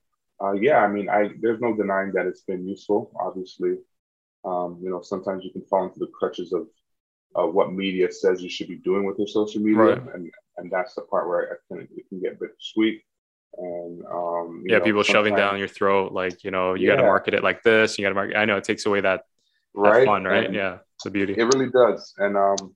[0.43, 3.11] uh, yeah, I mean, I there's no denying that it's been useful.
[3.19, 3.77] Obviously,
[4.43, 6.67] um, you know, sometimes you can fall into the crutches of
[7.35, 10.15] uh, what media says you should be doing with your social media, right.
[10.15, 13.01] and and that's the part where I think it can get bittersweet.
[13.57, 16.95] And um, yeah, know, people shoving down your throat, like you know, you yeah.
[16.95, 17.97] got to market it like this.
[17.97, 18.37] You got to market.
[18.37, 19.25] I know it takes away that,
[19.75, 20.05] right?
[20.05, 20.45] Fun, right?
[20.45, 21.35] And yeah, it's a beauty.
[21.37, 22.75] It really does, and um,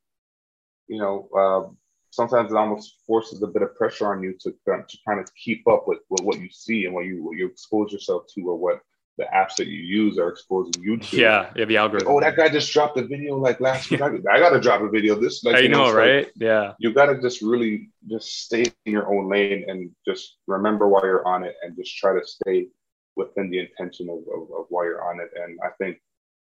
[0.88, 1.72] you know, uh,
[2.12, 5.68] sometimes it almost forces a bit of pressure on you to, to kind of keep
[5.68, 8.58] up with, with what you see and what you what you expose yourself to or
[8.58, 8.82] what
[9.18, 11.18] the apps that you use are exposing you to.
[11.18, 12.08] Yeah, yeah, the algorithm.
[12.10, 14.02] oh, that guy just dropped a video like last week.
[14.02, 15.44] I, I got to drop a video this.
[15.44, 16.26] Like, I you know, know right?
[16.26, 16.74] Like, yeah.
[16.80, 21.02] You got to just really just stay in your own lane and just remember why
[21.04, 22.68] you're on it and just try to stay
[23.16, 25.32] within the intention of, of, of why you're on it.
[25.36, 25.98] And I think,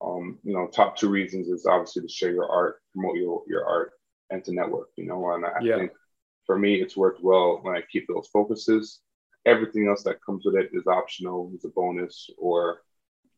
[0.01, 3.67] um, you know, top two reasons is obviously to share your art, promote your, your
[3.67, 3.93] art,
[4.31, 5.33] and to network, you know.
[5.33, 5.79] And I yeah.
[5.79, 5.93] think
[6.47, 9.01] for me, it's worked well when I keep those focuses.
[9.45, 12.83] Everything else that comes with it is optional, is a bonus, or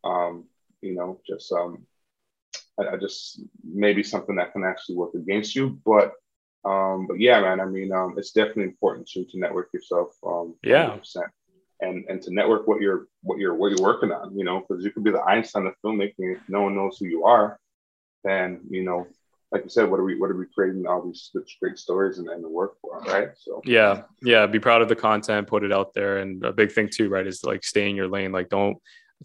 [0.04, 0.44] um,
[0.80, 1.86] you know, just um,
[2.78, 5.80] I, I, just maybe something that can actually work against you.
[5.84, 6.12] But
[6.64, 10.16] um, but yeah, man, I mean, um, it's definitely important to to network yourself.
[10.26, 10.88] Um, yeah.
[10.88, 11.22] 100%.
[11.80, 14.84] And, and to network what you're what you're what you're working on, you know, because
[14.84, 17.58] you could be the Einstein of filmmaking if no one knows who you are,
[18.22, 19.06] then you know
[19.54, 21.30] like you said, what are we what are we creating all these
[21.60, 23.28] great stories and, and the work for, right?
[23.36, 26.72] So yeah, yeah, be proud of the content, put it out there, and a big
[26.72, 28.32] thing too, right, is like stay in your lane.
[28.32, 28.78] Like don't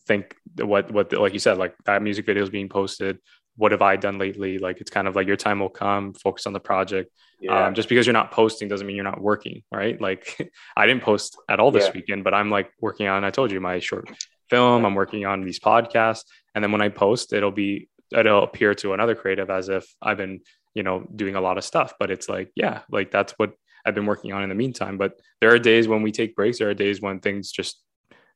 [0.08, 3.18] think what what like you said, like that music video is being posted.
[3.56, 4.60] What have I done lately?
[4.60, 6.14] Like it's kind of like your time will come.
[6.14, 7.12] Focus on the project.
[7.42, 7.66] Yeah.
[7.66, 10.00] Um, just because you're not posting doesn't mean you're not working, right?
[10.00, 11.94] Like I didn't post at all this yeah.
[11.96, 13.24] weekend, but I'm like working on.
[13.24, 14.08] I told you my short
[14.48, 14.86] film.
[14.86, 18.94] I'm working on these podcasts, and then when I post, it'll be it'll appear to
[18.94, 20.42] another creative as if I've been,
[20.74, 21.94] you know, doing a lot of stuff.
[22.00, 23.54] But it's like, yeah, like that's what
[23.86, 24.98] I've been working on in the meantime.
[24.98, 26.60] But there are days when we take breaks.
[26.60, 27.82] There are days when things just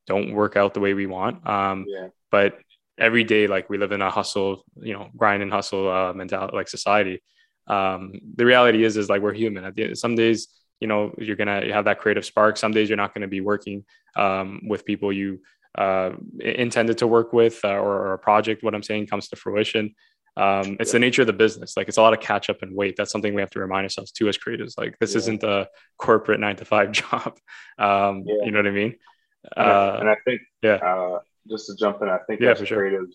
[0.08, 1.46] don't work out the way we want.
[1.48, 2.08] Um, yeah.
[2.32, 2.60] But
[2.98, 6.56] every day, like we live in a hustle, you know, grind and hustle uh, mentality,
[6.56, 7.22] like society.
[7.68, 9.64] Um, the reality is, is like we're human.
[9.66, 10.48] At the end, some days,
[10.80, 12.58] you know, you're gonna have that creative spark.
[12.58, 15.40] Some days you're not gonna be working um, with people you
[15.78, 19.36] uh, intended to work with uh, or, or, a project, what I'm saying comes to
[19.36, 19.96] fruition.
[20.36, 21.78] Um, it's the nature of the business.
[21.78, 22.96] Like it's a lot of catch up and wait.
[22.96, 24.76] That's something we have to remind ourselves too as creators.
[24.78, 25.18] Like this yeah.
[25.20, 25.68] isn't a
[25.98, 27.38] corporate nine to five job.
[27.78, 28.46] Um, yeah.
[28.46, 28.96] You know what I mean?
[29.56, 31.20] Uh, and I think, yeah, uh,
[31.50, 33.08] just to jump in, I think yeah, as creatives, sure.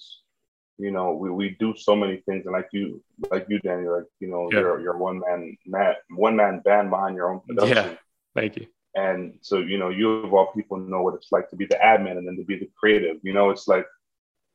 [0.78, 4.04] you know, we, we do so many things, and like you, like you, Danny, like
[4.20, 4.59] you know, yeah.
[4.61, 7.76] you're, you're one man, man, one man band behind your own production.
[7.76, 7.94] Yeah,
[8.34, 8.66] thank you.
[8.99, 11.76] And so, you know, you of all people know what it's like to be the
[11.76, 13.18] admin and then to be the creative.
[13.22, 13.86] You know, it's like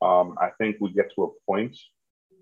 [0.02, 1.78] um, I think we get to a point,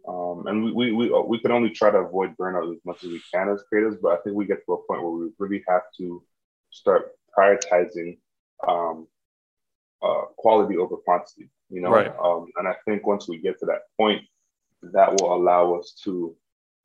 [0.07, 3.11] um, and we, we we we can only try to avoid burnout as much as
[3.11, 3.97] we can as creators.
[4.01, 6.23] But I think we get to a point where we really have to
[6.71, 8.17] start prioritizing
[8.67, 9.07] um,
[10.01, 11.49] uh, quality over quantity.
[11.69, 12.11] You know, right.
[12.23, 14.23] um, and I think once we get to that point,
[14.81, 16.35] that will allow us to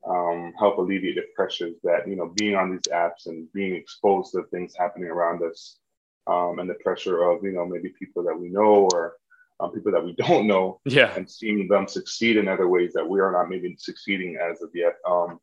[0.08, 4.32] um, help alleviate the pressures that you know being on these apps and being exposed
[4.32, 5.78] to things happening around us
[6.26, 9.14] um, and the pressure of you know maybe people that we know or
[9.60, 11.14] um, people that we don't know yeah.
[11.16, 14.70] and seeing them succeed in other ways that we are not maybe succeeding as of
[14.74, 15.40] yet um,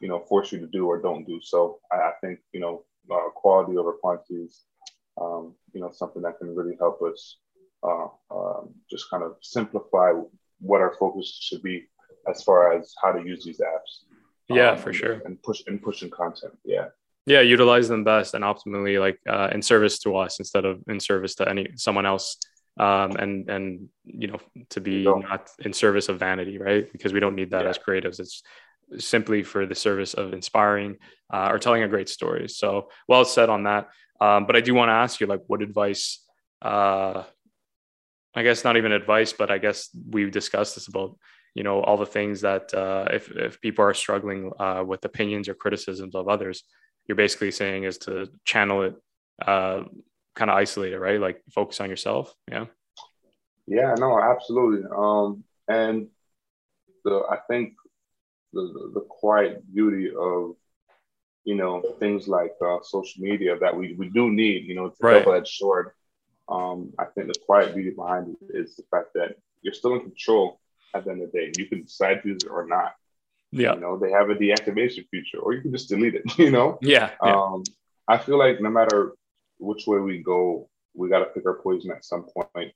[0.00, 1.40] you know force you to do or don't do.
[1.42, 4.62] So i, I think you know uh, quality over quantity is
[5.20, 7.38] um, you know something that can really help us
[7.82, 10.12] uh, um, just kind of simplify
[10.60, 11.88] what our focus should be
[12.28, 14.04] as far as how to use these apps.
[14.48, 15.22] Yeah, um, for sure.
[15.24, 16.54] And push and pushing content.
[16.64, 16.86] Yeah.
[17.26, 20.98] Yeah, utilize them best and optimally, like uh, in service to us instead of in
[20.98, 22.36] service to any someone else.
[22.78, 24.38] Um, and and you know
[24.70, 26.90] to be not in service of vanity, right?
[26.90, 27.70] Because we don't need that yeah.
[27.70, 28.20] as creatives.
[28.20, 28.42] It's
[28.98, 30.96] simply for the service of inspiring
[31.32, 32.48] uh, or telling a great story.
[32.48, 33.88] So well said on that.
[34.20, 36.22] Um, but I do want to ask you, like, what advice?
[36.60, 37.24] Uh,
[38.34, 41.18] I guess not even advice, but I guess we've discussed this about
[41.54, 45.48] you know all the things that uh, if if people are struggling uh, with opinions
[45.48, 46.64] or criticisms of others,
[47.06, 48.94] you're basically saying is to channel it,
[49.46, 49.82] uh,
[50.34, 51.20] kind of isolate it, right?
[51.20, 52.34] Like focus on yourself.
[52.48, 52.66] Yeah.
[53.66, 53.94] Yeah.
[53.98, 54.20] No.
[54.20, 54.88] Absolutely.
[54.94, 56.08] Um, and
[57.04, 57.74] the I think
[58.52, 60.54] the, the, quiet beauty of
[61.44, 65.00] you know things like uh, social media that we, we do need you know it's
[65.00, 65.18] a right.
[65.20, 65.90] double-edged sword
[66.48, 70.00] um, i think the quiet beauty behind it is the fact that you're still in
[70.00, 70.60] control
[70.94, 71.52] at the end of the day.
[71.56, 72.92] You can decide to use it or not.
[73.52, 73.74] Yeah.
[73.74, 76.78] You know, they have a deactivation feature, or you can just delete it, you know?
[76.82, 77.10] Yeah.
[77.24, 77.32] yeah.
[77.32, 77.64] Um,
[78.06, 79.12] I feel like no matter
[79.58, 82.72] which way we go, we got to pick our poison at some point.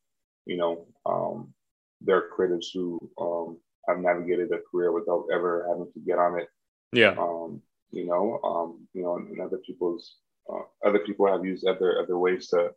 [0.47, 1.55] You know, um,
[2.01, 3.59] there are creators who um,
[3.89, 6.49] have navigated their career without ever having to get on it.
[6.93, 7.15] Yeah.
[7.19, 10.17] Um, you know, um, you know, and other people's
[10.53, 12.71] uh, other people have used other other ways to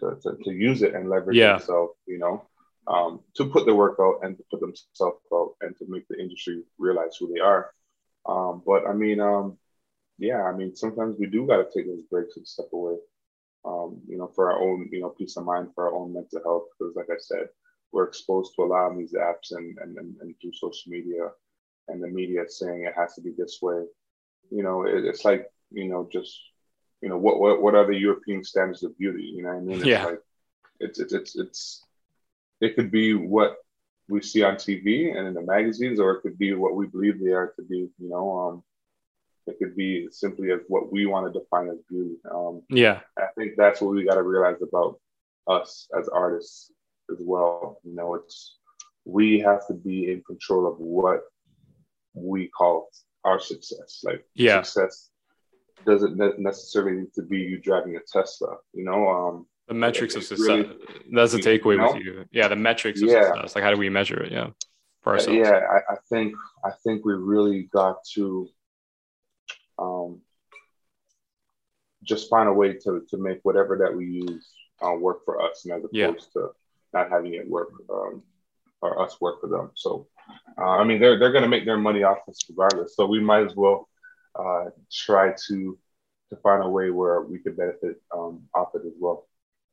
[0.00, 1.56] to, to, to use it and leverage yeah.
[1.56, 1.94] themselves.
[2.06, 2.44] You know,
[2.88, 6.18] um, to put their work out and to put themselves out and to make the
[6.18, 7.70] industry realize who they are.
[8.26, 9.58] Um, but I mean, um,
[10.18, 12.96] yeah, I mean, sometimes we do got to take those breaks and step away,
[13.64, 16.40] um, you know, for our own, you know, peace of mind, for our own mental
[16.42, 16.64] health.
[16.78, 17.48] Because, like I said,
[17.92, 21.30] we're exposed to a lot of these apps and, and, and, and through social media
[21.88, 23.84] and the media saying it has to be this way.
[24.50, 26.38] You know, it, it's like, you know, just,
[27.00, 29.22] you know, what, what, what are the European standards of beauty?
[29.22, 29.76] You know what I mean?
[29.78, 30.04] It's yeah.
[30.04, 30.20] like,
[30.80, 31.84] it's, it's, it's, it's,
[32.60, 33.56] it could be what
[34.08, 37.20] we see on TV and in the magazines, or it could be what we believe
[37.20, 37.88] they are to be.
[37.98, 38.62] You know, um,
[39.46, 42.16] it could be simply as what we want to define as beauty.
[42.30, 45.00] Um, yeah, I think that's what we got to realize about
[45.46, 46.72] us as artists
[47.10, 47.80] as well.
[47.84, 48.56] You know, it's
[49.04, 51.22] we have to be in control of what
[52.14, 52.88] we call
[53.24, 54.00] our success.
[54.04, 54.62] Like yeah.
[54.62, 55.10] success
[55.86, 58.56] doesn't necessarily need to be you driving a Tesla.
[58.74, 60.46] You know, um, the metrics of success.
[60.46, 60.76] Really,
[61.12, 61.92] that's the takeaway you know?
[61.92, 62.24] with you.
[62.32, 63.24] Yeah, the metrics of yeah.
[63.24, 63.54] success.
[63.54, 64.32] Like, how do we measure it?
[64.32, 64.48] Yeah,
[65.02, 65.38] for ourselves.
[65.38, 68.48] Yeah, I, I think I think we really got to
[69.78, 70.20] um,
[72.02, 74.50] just find a way to to make whatever that we use
[74.82, 76.42] uh, work for us, and as opposed yeah.
[76.42, 76.50] to
[76.94, 78.22] not having it work um,
[78.80, 79.70] or us work for them.
[79.74, 80.08] So,
[80.58, 82.96] uh, I mean, they're they're going to make their money off us regardless.
[82.96, 83.88] So we might as well
[84.34, 85.78] uh, try to
[86.30, 89.27] to find a way where we could benefit um, off it as well.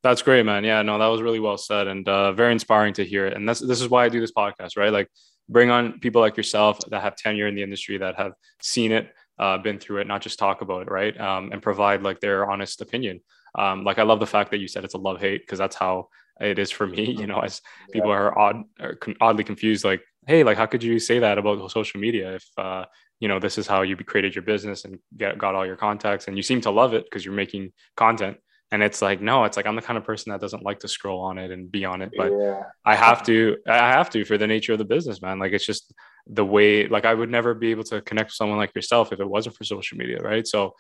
[0.06, 0.64] That's great, man.
[0.64, 3.36] Yeah, no, that was really well said and uh, very inspiring to hear it.
[3.36, 4.94] And that's this is why I do this podcast, right?
[4.94, 5.10] Like,
[5.50, 9.12] bring on people like yourself that have tenure in the industry that have seen it,
[9.40, 11.20] uh, been through it, not just talk about it, right?
[11.20, 13.20] Um, and provide like their honest opinion.
[13.58, 15.76] Um, like, I love the fact that you said it's a love hate because that's
[15.76, 17.06] how it is for me.
[17.20, 18.18] You know, as people yeah.
[18.18, 22.00] are odd, or oddly confused, like, hey, like, how could you say that about social
[22.00, 22.86] media if uh,
[23.20, 26.28] you know this is how you created your business and get, got all your contacts,
[26.28, 28.38] and you seem to love it because you're making content
[28.72, 30.88] and it's like no it's like i'm the kind of person that doesn't like to
[30.88, 32.64] scroll on it and be on it but yeah.
[32.86, 35.40] i have to i have to for the nature of the business man.
[35.40, 35.94] Like it's just
[36.28, 39.20] the way like i would never be able to connect with someone like yourself if
[39.20, 40.48] it wasn't for social media right?
[40.48, 40.74] So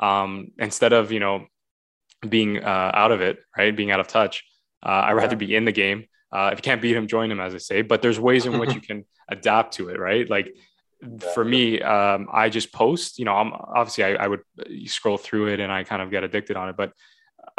[0.00, 1.46] um instead of you know
[2.28, 3.74] being uh, out of it right?
[3.74, 4.44] Being out of touch
[4.84, 6.06] uh, i'd rather be in the game.
[6.30, 7.82] Uh, if you can't beat him join him as i say.
[7.82, 10.28] But there's ways in which you can adapt to it right?
[10.28, 10.54] Like
[11.34, 14.40] for me, um, I just post, you know, I'm obviously I, I, would
[14.86, 16.92] scroll through it and I kind of get addicted on it, but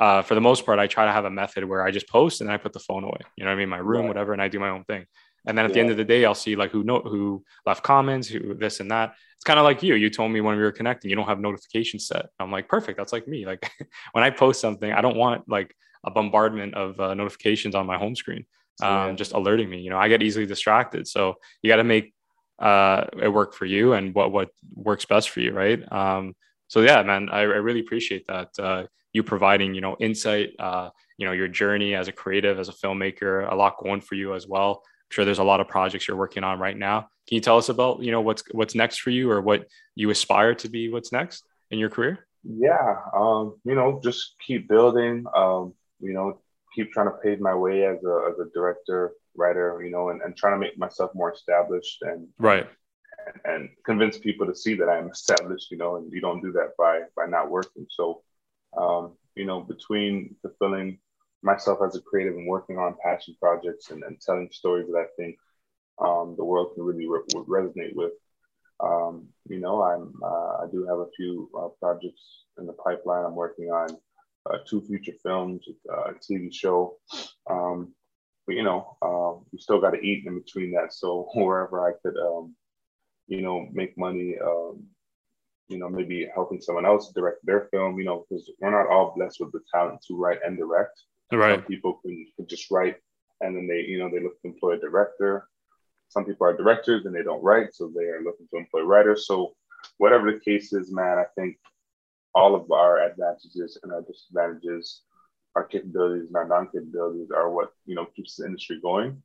[0.04, 2.42] uh, for the most part, I try to have a method where I just post
[2.42, 3.22] and I put the phone away.
[3.38, 3.70] You know what I mean?
[3.70, 4.08] My room, right.
[4.10, 5.06] whatever, and I do my own thing.
[5.48, 5.76] And then at yeah.
[5.76, 8.82] the end of the day, I'll see like who know who left comments, who this
[8.82, 9.14] and that.
[9.38, 9.96] It's kind of like you.
[9.96, 12.26] You told me when we were connecting, you don't have notifications set.
[12.38, 12.98] I'm like, perfect.
[12.98, 13.46] That's like me.
[13.52, 13.72] Like
[14.12, 15.74] when I post something, I don't want like
[16.04, 18.46] a bombardment of uh, notifications on my home screen,
[18.82, 19.14] um, yeah.
[19.14, 19.80] just alerting me.
[19.80, 21.08] You know, I get easily distracted.
[21.08, 22.14] So you got to make
[22.60, 25.80] uh, it work for you and what what works best for you, right?
[25.90, 26.36] Um,
[26.68, 28.50] so yeah, man, I, I really appreciate that.
[28.60, 28.84] Uh,
[29.14, 32.74] you providing you know insight uh, you know your journey as a creative as a
[32.74, 34.82] filmmaker a lot going for you as well.
[34.84, 37.02] I'm sure there's a lot of projects you're working on right now.
[37.28, 40.10] Can you tell us about you know what's what's next for you or what you
[40.10, 42.28] aspire to be what's next in your career?
[42.44, 46.40] Yeah um, you know just keep building um, you know
[46.76, 50.22] keep trying to pave my way as a, as a director writer you know and,
[50.22, 52.68] and trying to make myself more established and right.
[53.46, 56.52] and, and convince people to see that i'm established you know and you don't do
[56.52, 57.86] that by by not working.
[57.90, 58.22] So
[58.80, 61.00] um, you know, between fulfilling
[61.42, 65.06] myself as a creative and working on passion projects and, and telling stories that I
[65.18, 65.38] think
[66.04, 68.14] um, the world can really re- resonate with.
[68.84, 73.26] Um, you know, I'm uh, I do have a few uh, projects in the pipeline.
[73.26, 73.90] I'm working on
[74.50, 76.98] uh, two feature films, uh, a TV show.
[77.50, 77.94] Um,
[78.46, 80.94] but you know, uh, we still got to eat in between that.
[80.94, 82.56] So wherever I could, um,
[83.28, 84.84] you know, make money, um,
[85.70, 89.14] you know, maybe helping someone else direct their film, you know, because we're not all
[89.16, 91.02] blessed with the talent to write and direct.
[91.32, 91.56] Right.
[91.56, 92.98] Some people can, can just write
[93.42, 95.48] and then they, you know, they look to employ a director.
[96.10, 99.28] Some people are directors and they don't write, so they are looking to employ writers.
[99.28, 99.54] So
[99.98, 101.58] whatever the case is, man, I think
[102.36, 105.02] all of our advantages and our disadvantages,
[105.56, 109.22] our capabilities and our non-capabilities are what, you know, keeps the industry going.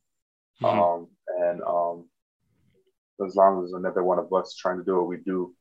[0.61, 0.79] Mm-hmm.
[0.79, 1.07] Um,
[1.39, 2.05] and um,
[3.25, 5.55] as long as another one of us trying to do what we do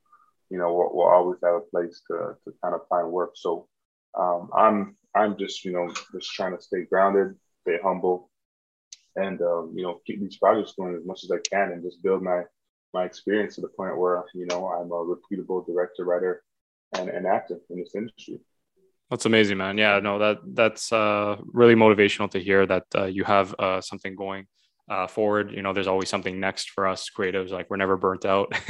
[0.50, 3.32] you know, we'll, we'll, always have a place to, to kind of find work.
[3.34, 3.68] So
[4.18, 8.30] um, I'm I'm just you know just trying to stay grounded, stay humble,
[9.16, 12.02] and um, you know keep these projects going as much as I can, and just
[12.02, 12.42] build my
[12.94, 16.42] my experience to the point where you know I'm a repeatable director, writer,
[16.96, 18.40] and, and actor in this industry.
[19.10, 19.78] That's amazing, man.
[19.78, 24.14] Yeah, no, that that's uh, really motivational to hear that uh, you have uh, something
[24.14, 24.46] going
[24.88, 25.52] uh, forward.
[25.52, 27.50] You know, there's always something next for us creatives.
[27.50, 28.52] Like we're never burnt out,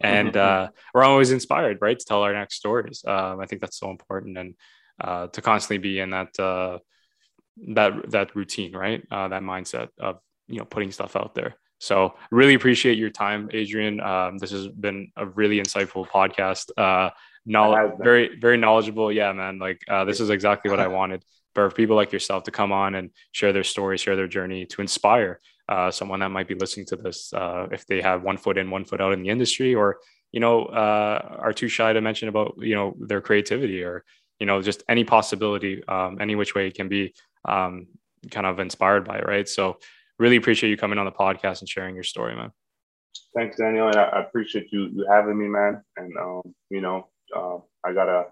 [0.00, 0.38] and mm-hmm.
[0.38, 3.04] uh, we're always inspired, right, to tell our next stories.
[3.06, 4.54] Um, I think that's so important, and
[5.00, 6.78] uh, to constantly be in that uh,
[7.68, 11.56] that that routine, right, uh, that mindset of you know putting stuff out there.
[11.78, 14.00] So really appreciate your time, Adrian.
[14.00, 16.70] Um, this has been a really insightful podcast.
[16.76, 17.10] Uh,
[17.44, 19.12] knowledge, very very knowledgeable.
[19.12, 19.58] Yeah, man.
[19.58, 21.24] Like this is exactly what I wanted
[21.56, 24.82] for people like yourself to come on and share their story, share their journey to
[24.82, 25.40] inspire
[25.70, 28.70] uh, someone that might be listening to this uh, if they have one foot in,
[28.70, 29.96] one foot out in the industry, or
[30.32, 34.04] you know uh, are too shy to mention about you know their creativity or
[34.38, 37.14] you know just any possibility, um, any which way it can be
[37.46, 37.86] um,
[38.30, 39.48] kind of inspired by it, right?
[39.48, 39.78] So
[40.18, 42.50] really appreciate you coming on the podcast and sharing your story, man.
[43.34, 45.82] Thanks, Daniel, and I appreciate you you having me, man.
[45.96, 48.26] And um, you know, uh, I gotta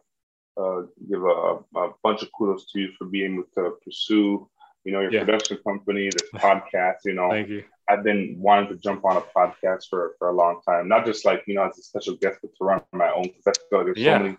[0.57, 4.49] uh, give a, a, bunch of kudos to you for being able to pursue,
[4.85, 5.25] you know, your yeah.
[5.25, 6.99] production company, this podcast.
[7.05, 7.65] You know, thank you.
[7.89, 11.25] I've been wanting to jump on a podcast for, for a long time, not just
[11.25, 13.25] like you know as a special guest, but to run my own.
[13.25, 14.19] Because I feel like there's yeah.
[14.19, 14.37] so many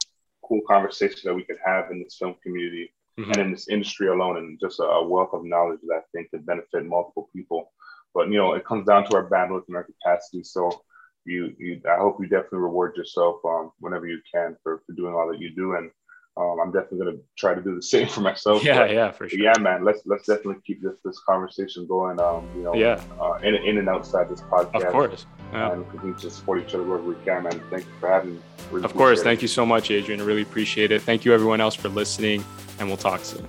[0.47, 3.31] cool conversations that we could have in this film community mm-hmm.
[3.31, 6.31] and in this industry alone, and just a, a wealth of knowledge that I think
[6.31, 7.71] could benefit multiple people.
[8.13, 10.43] But you know, it comes down to our bandwidth and our capacity.
[10.43, 10.81] So
[11.25, 15.13] you, you I hope you definitely reward yourself um, whenever you can for, for doing
[15.13, 15.75] all that you do.
[15.75, 15.91] And
[16.37, 18.63] um, I'm definitely going to try to do the same for myself.
[18.63, 19.39] Yeah, but, yeah, for sure.
[19.39, 19.83] Yeah, man.
[19.83, 22.19] Let's let's definitely keep this this conversation going.
[22.19, 24.83] Um, you know, yeah, uh, in in and outside this podcast.
[24.83, 25.25] Of course.
[25.53, 25.73] Yeah.
[25.73, 27.61] And continue to support each other wherever we can, man.
[27.69, 28.41] Thank you for having me.
[28.71, 29.23] Really of course.
[29.23, 29.43] Thank it.
[29.43, 30.19] you so much, Adrian.
[30.19, 31.01] I really appreciate it.
[31.01, 32.43] Thank you, everyone else, for listening,
[32.79, 33.47] and we'll talk soon.